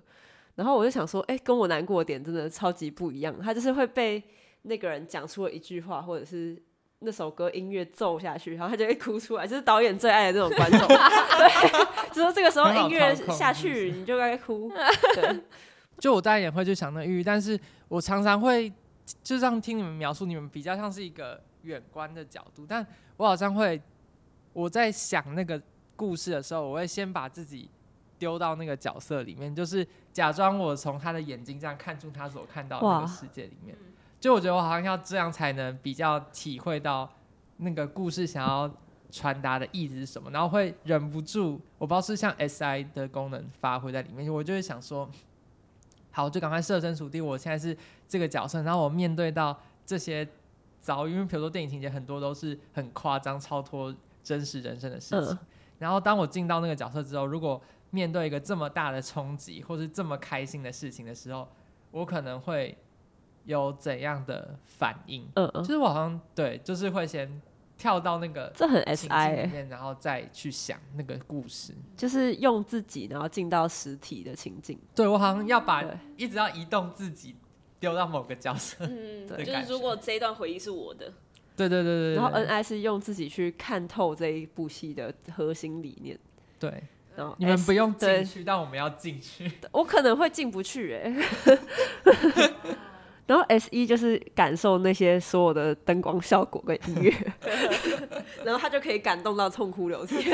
[0.55, 3.36] 然后我就想说：哎，跟我难过的点真的超级不一样。
[3.41, 4.23] 他就是会被
[4.63, 6.62] 那个人讲出了一句话，或者是。”
[7.03, 10.79] 那首歌音乐奏下去，然后他就会哭出来，就是导演最爱的那种观众。
[10.88, 14.71] 对，就说这个时候音乐下去，你就该哭。
[15.15, 15.41] 对，
[15.97, 18.71] 就我当然也会去想那个寓意，但是我常常会
[19.23, 22.85] 就这样听你们描述，你们比较像是一个远观的角度，但
[23.17, 23.81] 我好像会
[24.53, 25.61] 我在想那个
[25.95, 27.69] 故事的时候，我会先把自己
[28.17, 33.75] 丢到那个角色里面，就是假装我从他的眼睛这样看出他所看到的那个世界里面。
[34.19, 37.09] 就我觉得我好像要这样才能比较体会到
[37.57, 38.71] 那个故事想要
[39.09, 45.09] 传达的意思是什么，然后会忍不住，我不知道是像 S I 的功能发挥在里面，我就会想说，
[46.12, 47.76] 好，就赶快设身处地，我现在是
[48.08, 50.28] 这个角色，然后我面对到这些
[50.80, 53.93] 遭遇，因为比如说电影情节很多都是很夸张、超脱
[54.24, 55.38] 真实人生的事情，
[55.80, 61.47] 然后当我进到那个角色之后，如果面对一个这么大的冲击，或是这么开心的事情的时候，
[61.91, 62.78] 我可能会。
[63.45, 65.28] 有怎样的反应？
[65.34, 67.41] 嗯嗯，就是我好像对，就是会先
[67.81, 74.79] 跳到那个这很 S I 里面，然后再去想那个故事，就是用自己，然后进到实体的情境。
[74.93, 75.83] 对，我好像要把
[76.15, 77.35] 一直要移动自己
[77.79, 78.85] 丢到某个角色。
[78.85, 81.11] 嗯， 对，就是如果这一段回忆是我的，
[81.57, 86.19] 对对对对，然后 N I 是用自己去看透这一部戏的核心理念。
[86.59, 86.83] 对，
[87.15, 89.51] 然后你们不用进去，但我们要进去。
[89.71, 91.59] 我可能会进不去哎、欸。
[93.31, 97.15] 然后 S 一就是感受那些所有的灯光效果跟音乐，
[98.43, 100.17] 然后他就可以感动到痛哭流涕。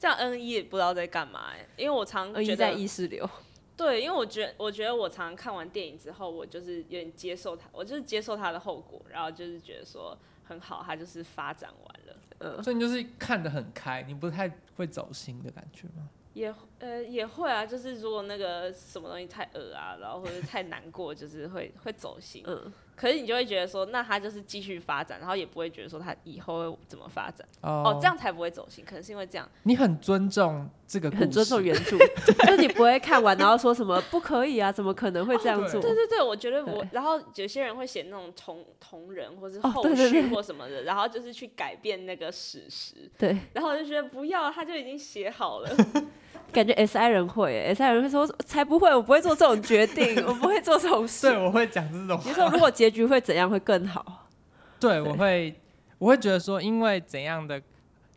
[0.00, 3.28] 这样 N 一也不知道在干嘛哎、欸，因为我常觉得 E 在意识流。
[3.76, 12.16] 对，因为我觉得我觉得我常常看完电影之后，我就是有点接受他，我就是接受他的后果，然后就是觉得说很好，他就是发展完了。
[12.38, 16.08] 嗯，所以你就是看得很开，你不太会走心的感觉吗？
[16.34, 22.44] 也呃也会啊，就是如果那个什么东西太恶啊，然后或者太难过，就是会会走心。
[22.46, 22.72] 嗯。
[22.96, 27.44] 可是你就会觉得说，那他就是继续发展，然后也不会觉得说他以后会怎么发展。
[27.60, 27.82] 哦。
[27.84, 28.84] 哦，这样才不会走心。
[28.84, 29.48] 可能是因为这样。
[29.64, 31.98] 你很尊重这个，很尊重原著，
[32.46, 34.70] 就是你不会看完然后说什么不可以啊？
[34.70, 35.80] 怎么可能会这样做？
[35.80, 36.86] 哦、对对对，我觉得我。
[36.92, 43.10] 然后有些人会写那种同同人或是后续或什么的，哦、对对对，然后就是去改变那个史实。
[43.18, 43.36] 对。
[43.54, 45.68] 然后我就觉得不要，他就已经写好了。
[46.54, 51.28] 感觉 S I 人会，S I 人会说才不会，我不会做这种决定， 我不会做这种事。
[51.28, 52.18] 对，我会讲这种。
[52.24, 54.28] 你说如果结局会怎样会更好？
[54.78, 55.54] 对，我会，
[55.98, 57.60] 我会觉得说，因为怎样的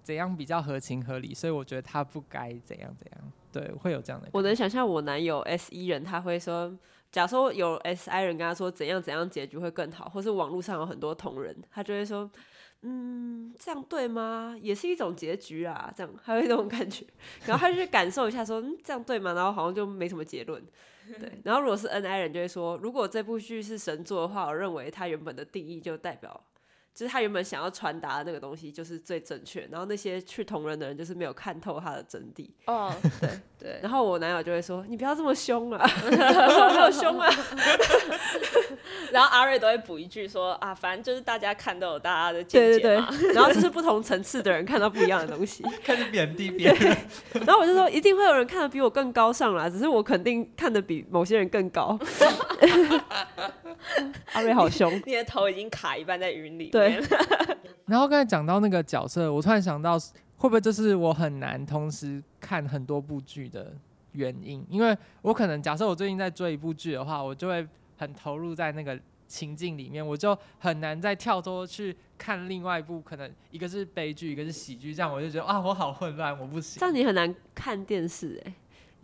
[0.03, 3.31] 怎样比较合情合理，所以我觉得他不该怎样怎样。
[3.51, 4.27] 对，会有这样的。
[4.33, 6.71] 我能想象我男友 S E 人，他会说，
[7.11, 12.29] 假如说有 S I 人跟他说怎样怎样结局会更好，或是网络上有很多同人，他就会说。
[12.83, 14.55] 嗯，这样对吗？
[14.61, 17.05] 也是一种结局啊，这样还有一种感觉。
[17.45, 19.33] 然后他就去感受一下说，说嗯，这样对吗？
[19.33, 20.63] 然后好像就没什么结论。
[21.19, 21.31] 对。
[21.43, 26.45] 然后如果是 N I 人就会说，如果这部剧是神作的话，我认为它原本的定义就代表，
[26.97, 32.49] 就是他原本想要传达的那个东西就是最正确，然后那些去同人的人就是没有看透他的真谛。
[32.65, 33.29] 哦，对
[33.59, 33.79] 对。
[33.83, 35.79] 然后我男友就会说：“你不要这么凶啊！
[36.09, 37.29] ”我说：“没有凶啊。
[39.13, 43.07] ”然后阿瑞都会补一句说：“啊，反正就是大家看都有大家的见解嘛。
[43.11, 46.97] 对对对”然后就是不同层次的人看到不一样的东西，开始贬低别人。
[47.45, 51.95] 然后我就说：“一定会有人看得比我更高尚啦，只是我肯定看得比某些人更高。”
[54.33, 56.69] 阿瑞好凶，你的头已经卡一半在云里。
[56.69, 56.99] 对。
[57.85, 59.97] 然后刚才讲到那个角色，我突然想到，
[60.37, 63.73] 会不会就是我很难同时看很多部剧的
[64.11, 64.65] 原因？
[64.69, 67.65] 因为我可能假设我最近在追一部剧的话，我就会
[67.97, 76.79] 很投入在那个情境里面，我就很难再跳脱去看另外一部，可能一个是悲剧，一个是喜剧，这样我就觉得啊，我好混乱，我不行。
[76.79, 78.53] 这样你很难看电视哎、欸。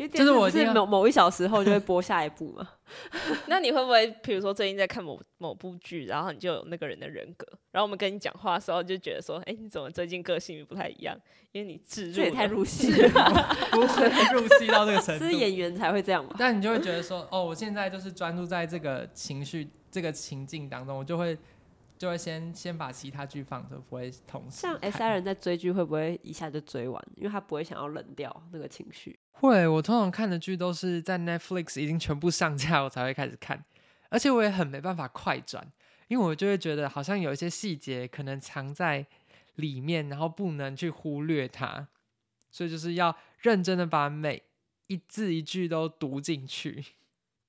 [0.04, 2.70] 因为电视是某某一小时后就会播下一部嘛？
[3.48, 11.18] 那你会不会，比如说最近在看某某部剧，然后你就有那个人的人格，然后我们跟你讲话的时候就觉得说，哎、欸，你怎么最近个性不太一样？
[11.54, 16.36] 因为你置入，这也太入戏了， 不是入戏到这个程度，是演员才会这样嘛？
[16.38, 21.38] 但你就会觉得说，哦，我现在就是专注在这个情绪、这个情境当中，我就会。
[21.96, 24.58] 就会先先把其他剧放着，不会同时。
[24.58, 27.02] 像 S I 人在追剧，会不会一下就追完？
[27.16, 29.18] 因为他不会想要冷掉那个情绪。
[29.48, 33.64] 会，我通常看的剧都是在 Netflix 已经全部上架，我才会开始看。
[34.10, 35.66] 而且我也很没办法快转，
[36.08, 39.06] 因为我就会觉得好像有一些细节可能藏在
[39.56, 41.88] 里面，然后不能去忽略它，
[42.52, 44.44] 所以就是要认真的把每
[44.88, 46.84] 一字一句都读进去，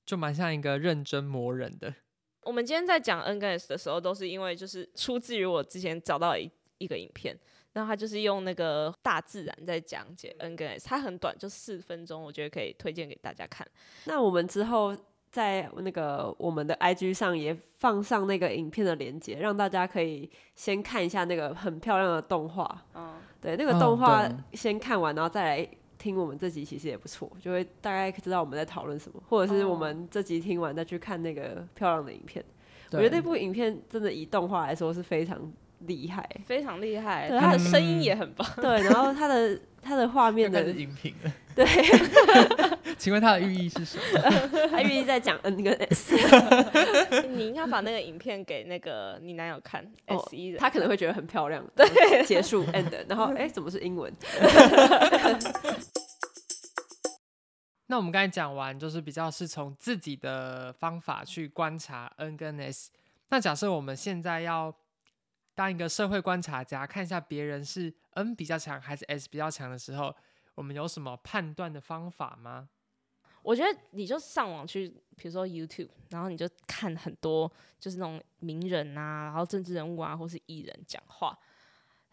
[0.05, 1.93] 就蛮像一个认真磨人的。
[2.41, 7.37] 我们今天在讲 N G S 的时候，都是因为就是出自于我之前找到一一个影片，
[7.75, 13.67] 然后他就是用那个大自然在讲解 N 跟 S，它很短，就四分钟，我觉得可以推荐给大家看。
[14.05, 14.95] 那我们之后
[15.29, 22.83] 在那个我们的 IG 上也放上那个影片的链接，让大家可以先看一下那个很漂亮的动画。
[22.95, 25.69] 嗯，对，那个动画先看完，然后再来。
[25.97, 32.45] 听我们这集其实也不错，就会大概知道我们在讨论什么，或者是我们这集听完再去看那个漂亮的影片。
[32.91, 37.29] 我觉得那部影片真的以动画来说是非常厉害，非常厉害。
[37.29, 38.47] 对他的声音也很棒。
[38.61, 41.13] 对，然后他的他的画面的音频。
[41.55, 41.65] 对。
[42.97, 44.21] 请问它的寓意是什么？
[44.71, 46.15] 他寓意在讲 N 跟 S。
[47.27, 49.85] 你应该把那个影片给那个你男友看。
[50.07, 50.17] 哦。
[50.57, 51.63] 他可能会觉得很漂亮。
[51.75, 52.23] 对。
[52.23, 54.11] 结束 end，然后哎，怎么是英文？
[57.87, 62.89] 那我们刚才讲完，就是比较是从自己的方法去观察 N 跟 S。
[63.29, 64.73] 那假设我们现在要
[65.55, 70.15] 当一个社会观察家，看一下别人是 N 比较强还是 S 比较强的时候，
[70.53, 72.69] 我们有什么判断的方法吗？
[73.41, 81.35] 我觉得你就上网去，比如说 YouTube，然后你就看很多就是那种名人啊，然后政治人物啊，或是艺人讲话，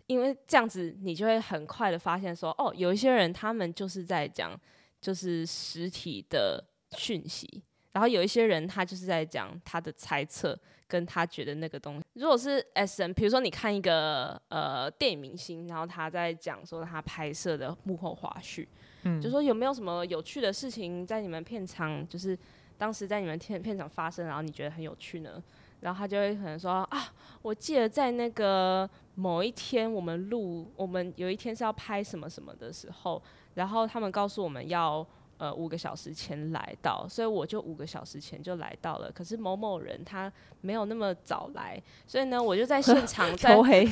[0.07, 4.59] 因为这样子你就会很快的发现说，哦，有一些人他们就是在讲。
[5.03, 12.05] 就是实体的讯息，然后有一些人他就是在讲他的猜测，跟他觉得那个东西。
[12.15, 18.67] 如果是 S N，比如说你看一个呃电影明星，然后他在讲说他拍摄的幕后花絮，
[19.03, 22.39] 嗯，就说有没有什么有趣的事情在你们片场，就是
[22.79, 25.43] 当时在你们片片场发生，然后你觉得很有趣呢？
[25.81, 33.23] 然后他就会可能说啊，我记得在那个某一天我们录，我们有一天是要拍什么什么的时候。
[33.55, 35.07] 然后他们告诉我们要
[35.43, 39.11] 呃五个小时前来到，所以我就五个小时前就来到了。
[39.11, 43.85] 可是某某人他没有那么早来，所以呢我就在现场 在偷黑，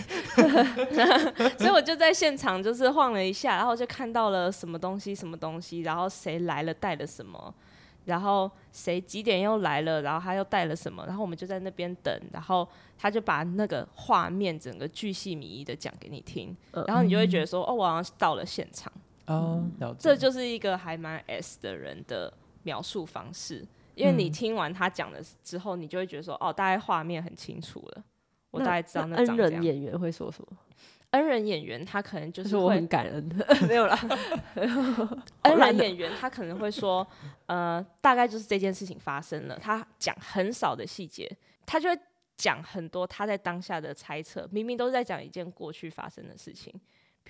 [1.59, 7.53] 所以我就在现场就是晃了一下，然后就看到了什么东西什么东西，然后谁来了带了什么，
[8.05, 18.93] 然后谁几点又来了，然后他又带了什么，然后我们就在那边等，然后他就把那个画面整个巨细靡遗的讲给你听，然后你就会觉得说哦，我好像到了现场。
[19.99, 28.05] 这就是一个还蛮 S 的人的描述方式，因为你听完他讲的之后，你就会觉得说，哦，大概画面很清楚了，
[28.51, 29.53] 我大概知道那长这样。
[29.53, 30.57] 恩人演员会说什么？
[31.11, 33.99] 恩人演员他可能就是会我很感恩的， 没有啦。
[35.43, 37.05] 恩人演员他可能会说，
[37.47, 41.29] 呃，大概就是这件事情发生了，他讲很少的细节，
[41.67, 42.01] 他就会
[42.37, 46.73] 讲很多他在当下的猜测，明明都是在讲一件过去发生的事情。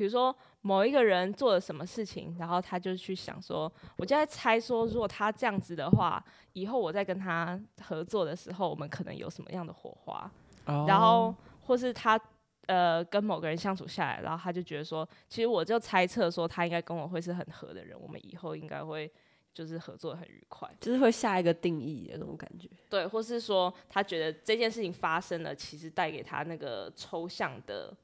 [0.01, 10.33] 比如说某一个人做了什么事情，然后他就去想说，我就在猜说，如果他这样子的话，以后我再跟他合作的时候，我们可能有什么样的火花。
[10.65, 10.89] Oh.
[10.89, 11.35] 然后
[11.67, 12.19] 或是他
[12.65, 19.13] 呃跟某个人相处下来，然后他就觉得说，其实我就猜测说，他应该跟我会是很合的人，我们以后应该会
[19.53, 22.71] 就是合作得很愉快，就是会下一个定义的那种感觉。
[22.89, 27.95] 对，或是说他觉得这件事情发生了，其实带给他那个抽象的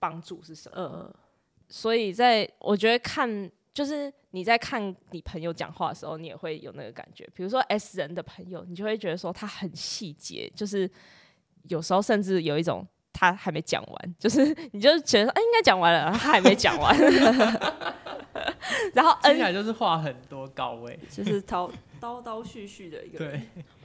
[0.00, 0.76] 帮助是什么？
[0.76, 1.14] 嗯，
[1.68, 7.28] 所以在我觉得看，就是你在看你朋友讲话的时候，你也会有那个感觉。
[7.34, 10.90] 比如说 S 人的朋友，你就会觉得说他很细节，就是
[11.68, 16.96] 有时候甚至有一种他还没讲完，就是 你就觉得哎、欸、应该讲完了，他还没讲完。
[18.94, 23.40] 然后 N 起来就是话很多高位，就是 叨叨叨絮絮的一个对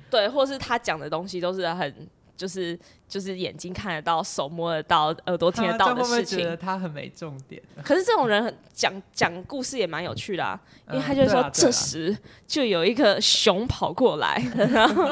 [0.09, 2.07] 对，或是他讲的东西都是很
[2.41, 2.77] 就是
[3.07, 6.39] 就是眼睛看得到、手摸得到、耳朵听得到的事情。
[6.39, 7.61] 觉得他很没重点。
[7.83, 12.17] 可是这种人讲讲故事也蛮有趣的啊，因为他就说这时
[12.47, 15.05] 就有一个熊跑过来， 然后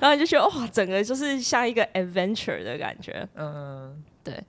[0.00, 3.28] 然后就觉得哇，整个就是像一个 adventure 的感觉。
[3.34, 4.42] 嗯，对。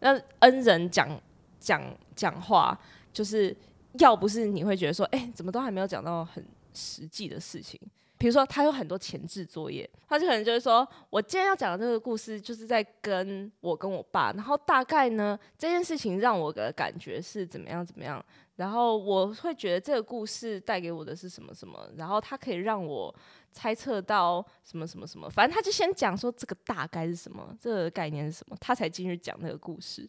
[0.00, 1.20] 那恩人讲
[1.60, 1.82] 讲
[2.16, 2.78] 讲话
[3.12, 3.54] 就是。
[4.00, 7.80] 要不是你会觉得说，哎、欸，怎么都还没有讲到很实际的事情？
[8.24, 18.24] 比如说，他有很多前置作业，他就可能就是说，我今天要讲的这个故事，就是在跟我跟我爸，然后大概呢，这件事情让我的感觉是怎么样怎么样，
[18.56, 23.14] 然后我会觉得这个故事带给我的是什么什么，然后他可以让我
[23.52, 30.08] 猜测到什么什么什么，反正他就先讲说这个大概是什么，这个概念是什么，他才进去讲那个故事。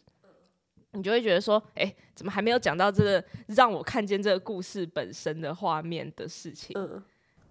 [0.92, 6.74] 你就会觉得说，哎、怎么还没有讲到这个让我看见这个故事本身的画面的事情？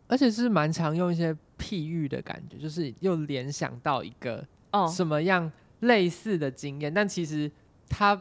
[0.08, 5.51] 而且是蛮常用一些譬喻的感觉，就是又联想到一个哦什么样
[5.82, 7.51] 类似的经验，哦、但其实
[7.89, 8.20] 它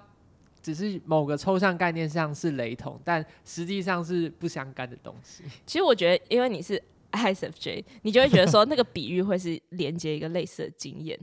[0.63, 5.45] 只是某个抽象概念上是雷同，但实际上是不相干的东西。
[5.67, 6.83] 其实我觉得，因为你是
[7.13, 11.19] ISFJ，你就会觉得说那个比喻会是连接一个类似的经验。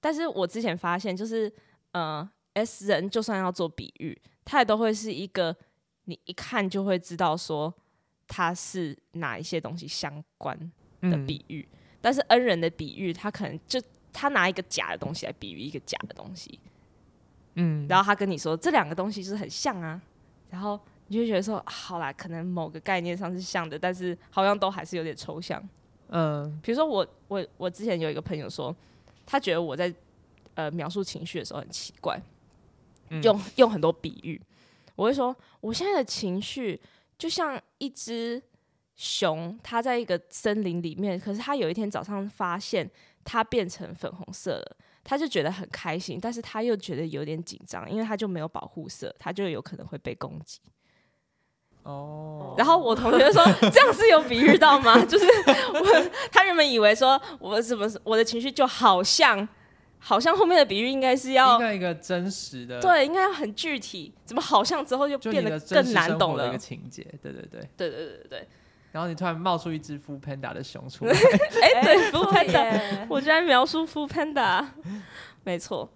[0.00, 1.48] 但是我之前发现，就是
[1.92, 2.20] 嗯。
[2.20, 5.56] 呃 S 人就算要做比喻，他也都会是一个
[6.06, 7.72] 你一看就会知道说
[8.30, 10.56] 他是哪一些东西相关
[11.00, 11.66] 的比喻。
[11.68, 16.60] 嗯、但是恩人的比喻，他可能就他拿一个假的东西来比喻一个假的东西，
[17.54, 20.00] 嗯，然后他跟你说这两个东西是很像啊，
[20.48, 20.78] 然后
[21.08, 25.60] 你就觉得说好啦，可能某个概念上是像的，但是好像都还是有点抽象。
[26.10, 28.74] 嗯，比如说我我我之前有一个朋友说，
[29.26, 29.92] 他觉得我在
[30.54, 32.20] 呃描述情绪的时候很奇怪。
[33.24, 34.40] 用用很多比喻，
[34.94, 36.80] 我会说，我现在的情绪
[37.20, 38.42] 就像一只
[38.96, 42.90] 熊，它在一个森林里面，可是它有一天早上发现
[43.22, 50.60] 它变成粉红色了，它就觉得很开心，但是它又觉得有点紧张，因为它就没有保护色，它就有可能会被攻击。
[51.82, 54.98] 哦，然后我同学说，这样是有比喻到吗？
[55.04, 59.46] 就是我他原本以为说我什么我的情绪就好像。
[60.02, 64.12] 好像后面的比喻应该是要应该一个真实的，对，应该要很具体。
[64.24, 66.48] 怎么好像之后就变得更难懂了？
[66.48, 68.48] 一个情节，对对对，对对对对对。
[68.92, 71.12] 然后你突然冒出一只 Food Panda 的熊出来，
[71.62, 74.66] 哎，对， Food Panda，我居然描述 Food Panda，
[75.44, 75.88] 没错。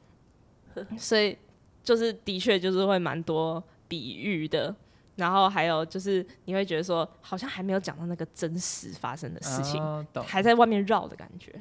[0.98, 1.36] 所以
[1.82, 4.74] 就是的确就是会蛮多比喻的，
[5.16, 11.52] 然后还有就是你会觉得说，好像还没有讲到那个真实发生的事情，哦、还在外面绕的感觉。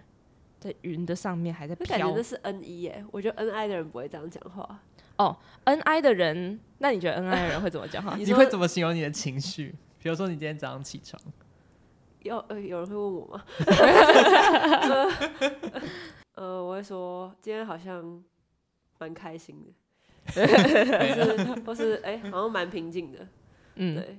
[0.64, 3.04] 在云的上面还在飘，感觉那是 N 一耶。
[3.12, 4.80] 我觉得 N I 的人不会这样讲话。
[5.18, 5.36] 哦
[5.66, 8.16] ，N I 的人，那你觉得 N I 的人会怎么讲话？
[8.24, 9.76] 你会怎么形容你的情绪？
[10.02, 11.22] 比如说你今天早上起床，
[12.22, 13.44] 有呃有人会问我吗？
[16.36, 18.24] 呃，我会说今天好像
[18.98, 19.74] 蛮开心的，
[20.32, 20.48] 或
[21.14, 23.28] 是或是哎、欸，好像蛮平静的，
[23.76, 24.18] 嗯，对，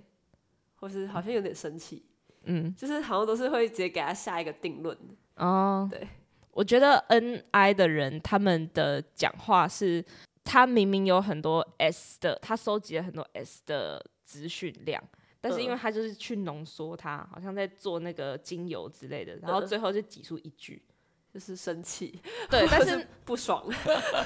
[0.77, 2.05] 或是好像有点生气，
[2.45, 4.95] 嗯，就是好像都是会直接给他下一个定论
[5.37, 6.07] 哦，对。
[6.55, 10.05] 我觉得 N I 的人，他们的讲话是，
[10.45, 15.03] 他明明有很多 S 的，他收集了很多 S 的资讯量，
[15.41, 20.81] 但是因为他就是去浓缩它，好像在做那个精油之类的，然后最后就挤出一句，
[21.33, 23.65] 就是生气，对， 但是不爽，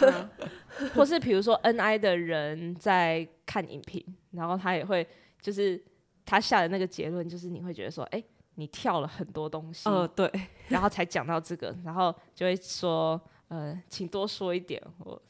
[0.02, 0.30] 嗯、
[0.94, 5.06] 或是比如说 N I 的人在看影评，然后他也会，
[5.40, 5.82] 就是
[6.26, 8.24] 他下的那个结论，就是你会觉得说，哎、欸。
[8.58, 10.28] 你跳了很多东西，呃，对，
[10.66, 15.22] 然后才讲到这个，然后就会说，呃，请多说一点，我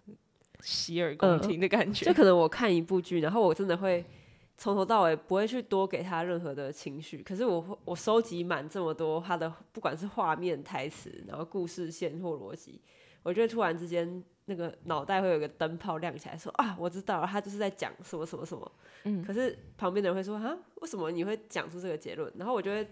[0.62, 2.06] 洗耳恭听的感觉。
[2.06, 4.02] 就可能我看一部剧，然后我真的会
[4.56, 12.80] 从头到尾不会去多给他任何的情绪，可是我我收集满这么多他的，不管是画面、台词，然后故事线或逻辑，
[13.22, 14.22] 我觉得突然之间。
[14.50, 18.72] 那个脑袋会有个灯泡亮起来，说啊，我知道了，他就是在讲什么什么什么。
[19.04, 22.32] 嗯，可是旁边的人会说啊，为什么你会讲出这个结论？
[22.38, 22.88] 然后我就会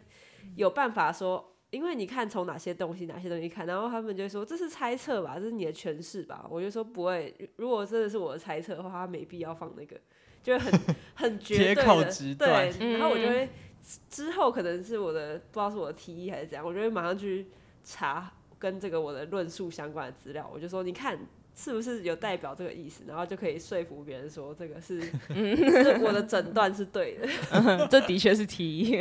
[0.55, 6.47] 有办法说，因为你看从哪些东西哪些东西看，然后他们就会说这是猜测吧，这是你的诠释吧。
[6.51, 9.99] 我就说不会，如果真的是我的猜测的话，他没必要放那个，
[10.43, 10.81] 就会很
[11.15, 12.93] 很绝对的， 对。
[12.93, 13.49] 然后我就会
[14.11, 17.47] 之后可能是我的不知道是我的提议还是怎样，我就会马上去
[17.83, 21.19] 查跟这个我的论述相关的资料，我就说你看
[21.55, 25.01] 是不是有代表这个意思，然后就可以说服别人说这个是，
[26.03, 29.01] 我的诊断是对的，嗯、 这的确是 T。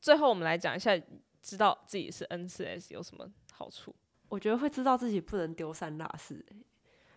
[0.00, 0.96] 最后我们来讲一下，
[1.42, 3.94] 知道自己是 N 四 S 有什么好处？
[4.28, 6.44] 我觉得会知道自己不能丢三落四。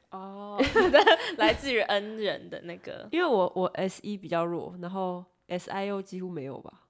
[0.09, 0.59] 哦，
[1.37, 6.87] 来自于 N 人的那个，因为我我 S 一比较弱，然后 S I O 几乎没有吧，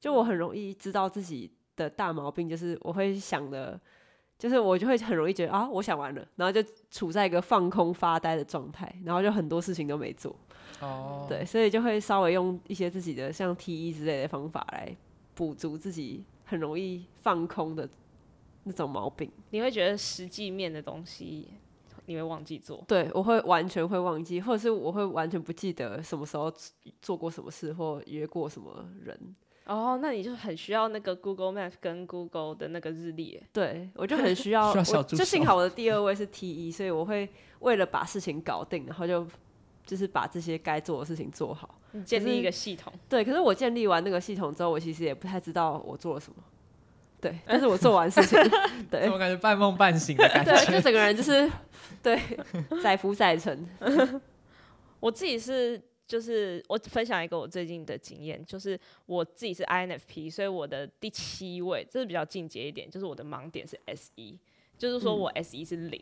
[0.00, 3.80] 就我很容易知道自己的大毛病，就是我会想的，
[4.38, 10.34] 就是我就会很容易觉得啊，我想完了，然后就处在一个放空发呆的状态，然后就很多事情都没做。
[10.80, 14.94] 哦，对，所以就会稍微用一些自己的像 T E 之类的方法来
[15.34, 17.88] 补足自己很容易放空的
[18.64, 19.30] 那种毛病。
[19.50, 21.48] 你会觉得实际面的东西？
[22.08, 22.84] 你会忘记做？
[22.86, 26.52] 对，我会完全会忘记，或者是我会完全不记得什么时候
[27.02, 29.34] 做过什么事或约过什么人。
[29.66, 33.42] 哦，那你就很需要那个 Google Map 跟 Google 的那个日历。
[33.52, 34.72] 对，我就很需要。
[34.84, 39.26] 需要就幸好我的第二位是 T 一， 所以我会为了把事情搞定，然后就
[39.84, 42.92] 就是把这些该做的事情做好，建立一个系统。
[43.08, 46.36] 对，可是我建立完那个系统之后，我其实也不太知道我做了什么。
[47.20, 48.38] 对， 但是我做完事情，
[48.90, 51.50] 对，我感觉半梦半醒的感觉，对，就整个人就是，
[52.02, 52.20] 对，
[52.82, 53.66] 载浮载沉。
[55.00, 64.38] 我自己是，就是我分享一个我最近的经验，就是我自己是 INFP，所以我的第七位，这是比较进阶一点，就是我的盲点是 S 一，
[64.78, 66.00] 就是说我 S 一是零，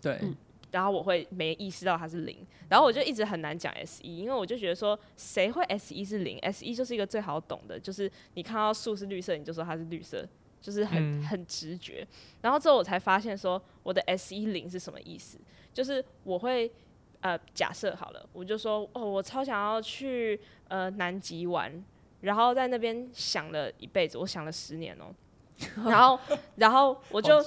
[0.00, 0.36] 对、嗯，
[0.70, 10.26] 然后我会没意识到它是零，然后我就一直很难讲 S 一，因为我就觉得说，谁会 S 一是零？S 一就是一个最好懂的，就是你看到树是绿色，你就说它是绿色。
[10.62, 12.06] 就是很很直觉，
[12.42, 15.38] 然后之后我才发现说我的 S 一零是什么意思，
[15.72, 16.70] 就是我会
[17.20, 21.72] 呃假设好了，我就说哦，我超想要去呃南极玩，
[22.20, 25.14] 然后在那边想了一辈子，我想了十年哦，
[25.84, 26.18] 然后
[26.56, 27.42] 然后我就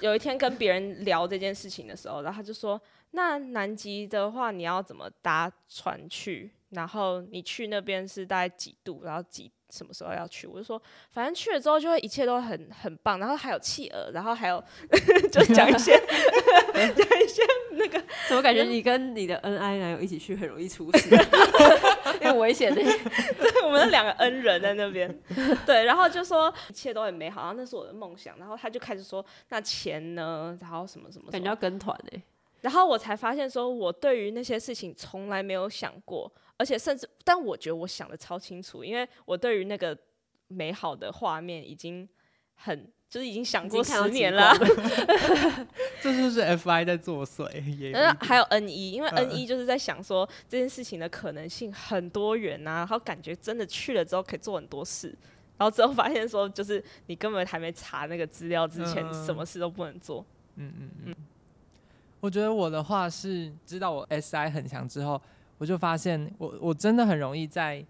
[0.00, 6.50] 有一天跟别人聊这件事情的时候，然后他就说，那南极的话你要怎么搭船去？
[6.72, 9.02] 然后你去那边是大概几度？
[9.04, 9.50] 然后几？
[9.70, 10.46] 什么时候要去？
[10.46, 10.80] 我就说，
[11.12, 14.62] 反正去了之后就会一切都很很棒，然后还有企鹅，然后还有
[15.32, 15.96] 就讲一些
[16.76, 17.98] 讲一些那个，
[18.28, 21.08] 怎么感觉你跟你的恩爱男友一起去很容易出事，
[22.20, 22.82] 因为危险的。
[22.82, 25.18] 对，我们两个恩人在那边，
[25.64, 30.54] 对，然后就说一切都很美好，然后那是我的梦想，然后他就开始说，那钱呢？
[30.60, 32.22] 然后什么什么，什么，感觉要跟团哎，
[32.62, 36.32] 然后我才发现说，我对于那些事情从来没有想过。
[36.58, 39.98] 而且甚至，但我觉得我想的超清楚，因为我对于那个
[40.46, 42.08] 美好的画面已经
[42.54, 44.54] 很，就是已经想过十年了。
[46.00, 47.48] 这就是 FI 在作祟。
[47.92, 55.08] 嗯，还有 NE，因为 NE 就是在想说这件事情的可能性很多元啊，然后感觉真的去了之后可以做很多事，
[55.58, 60.24] 然后之后发现说就是你根本还没查那个资料之前，什么事都不能做。
[60.54, 61.16] 嗯嗯嗯。
[62.22, 65.20] 我觉得我的话是知道我 SI 很强之后。
[65.58, 67.84] 我就发现我，我我真的很容易在，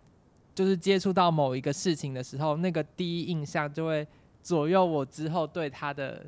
[0.55, 4.07] 就是接触到某一个事情的时候，那个第一印象就会
[4.43, 6.23] 左右我之后对他的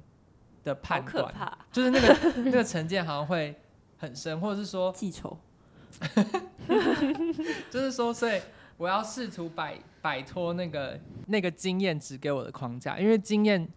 [0.62, 1.30] 的判断，
[1.70, 3.54] 就是那个那个成见好像会
[3.98, 5.36] 很深，或者是说记仇，
[7.70, 8.40] 就是说，所以
[8.78, 13.68] 我要试图摆摆脱那个那个经验值给我的框架，因为经验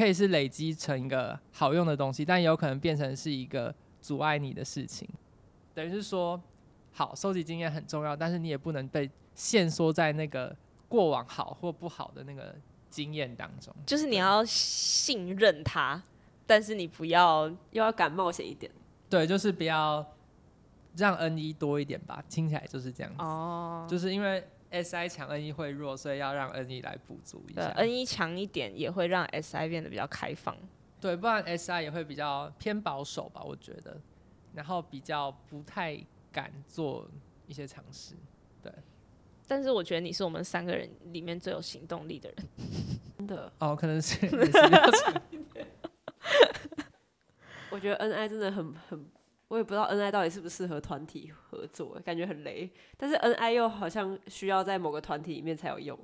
[0.00, 5.06] 可以是累积成一个好用的东西，但也有可能变成是一个阻碍你的事情，
[5.74, 6.40] 等于是说。
[6.92, 10.54] 好，收集经验很重要，但是你也不能被限缩在那个
[10.88, 12.52] 过往好或不好的那个
[12.90, 13.72] 经验当中。
[13.86, 16.02] 就是你要信任他，
[16.48, 18.70] 但是你不要又要敢冒险一点。
[19.08, 20.04] 对，就是不要
[20.96, 23.22] 让 N 一多一点吧，听起来就是这样子。
[23.22, 27.72] 哦，就是因为 S I 强，N 一会弱，所以要让 N 一来补足一下。
[27.72, 30.56] 对，N 一强一点也会让 S I 变得比较开放。
[31.00, 34.00] 对，不然 S I 也会比较偏保守吧，我觉得，
[34.54, 36.02] 然后比较不太。
[36.32, 37.10] 敢做
[37.48, 38.14] 一些尝试，
[38.62, 38.72] 对。
[39.48, 42.46] 但是我觉得你是我们三个人里面最有行动力的人，
[43.18, 43.52] 真的。
[43.58, 44.16] 哦，可能是。
[47.68, 49.04] 我觉得 N I 真的很很，
[49.50, 52.70] 我也不知道 N I 到底适不适合团体合作，感觉很雷。
[52.96, 55.98] 但是 N I 又好像需要在某个团体里面才有用。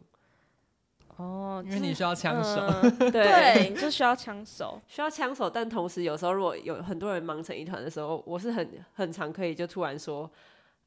[1.16, 5.48] 哦，因为你需要枪手，嗯、 对，就需要枪手， 需要枪手。
[5.48, 10.28] 但同时，有时候如果有很多人忙成一团的时候，我是很很常可以就突然说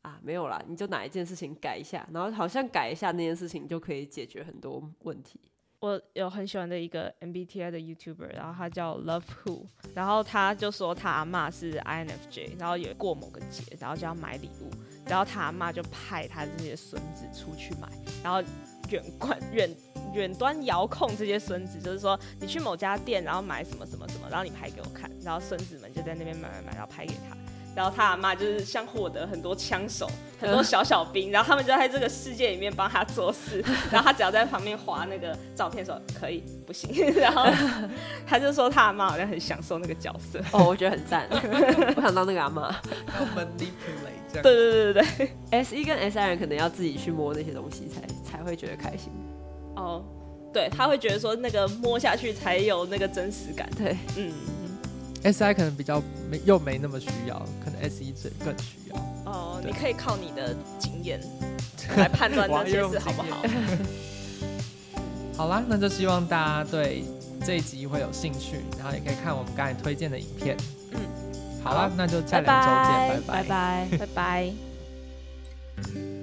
[0.01, 5.39] 啊，没有啦，你就哪一件事情改一下，然后好像改一下那件事情就可以解决很多问题。
[5.81, 9.65] 我有很喜欢的一个 MBTI 的 YouTuber，然后他叫 Love Who，
[9.95, 14.69] 然后他就说他阿嬷是 INFJ，然后也过某个节，然后就要买礼物。
[15.07, 17.87] 然后他阿嬷就派他这些孙子出去买，
[18.21, 18.43] 然后
[18.89, 19.69] 远观远
[20.13, 27.38] 远端遥控这些孙子，就是说你去某家店，然后买什么什么什么，然后你拍给我看，然后孙子们就在那边买买买，然后拍给他。
[27.79, 30.05] 然后他阿妈就是像获得很多枪手，
[30.37, 37.49] 很多小小兵，然后他们就在这个世界里面帮他做事， 然后他只要在旁边滑那个照片说可以不行， 然后
[38.27, 40.41] 他就说他阿妈好像很享受那个角色。
[40.51, 41.25] 哦，我觉得很赞，
[41.95, 42.75] 我想当那个阿妈。
[44.33, 49.09] 对对对对对，S 一跟 S 二人可能要自己去摸那些东西才才会觉得开心。
[49.77, 50.03] 哦，
[50.51, 53.69] 对，他会觉得说那个摸下去才有那个真实感。
[53.77, 54.33] 对，嗯。
[55.23, 58.13] S I 可能比较没又没那么需要，可能 S E
[58.43, 58.95] 更需要。
[59.25, 61.19] 哦，你可以靠你的经验
[61.97, 63.43] 来判断这件事好不好？
[65.35, 67.03] 好啦，那就希望大家对
[67.45, 70.57] 这一集会有兴趣，然后也可以看我们刚才推荐的影片。
[70.91, 70.99] 嗯，
[71.63, 74.53] 好啦，那就下两周见，拜拜，拜拜，拜拜。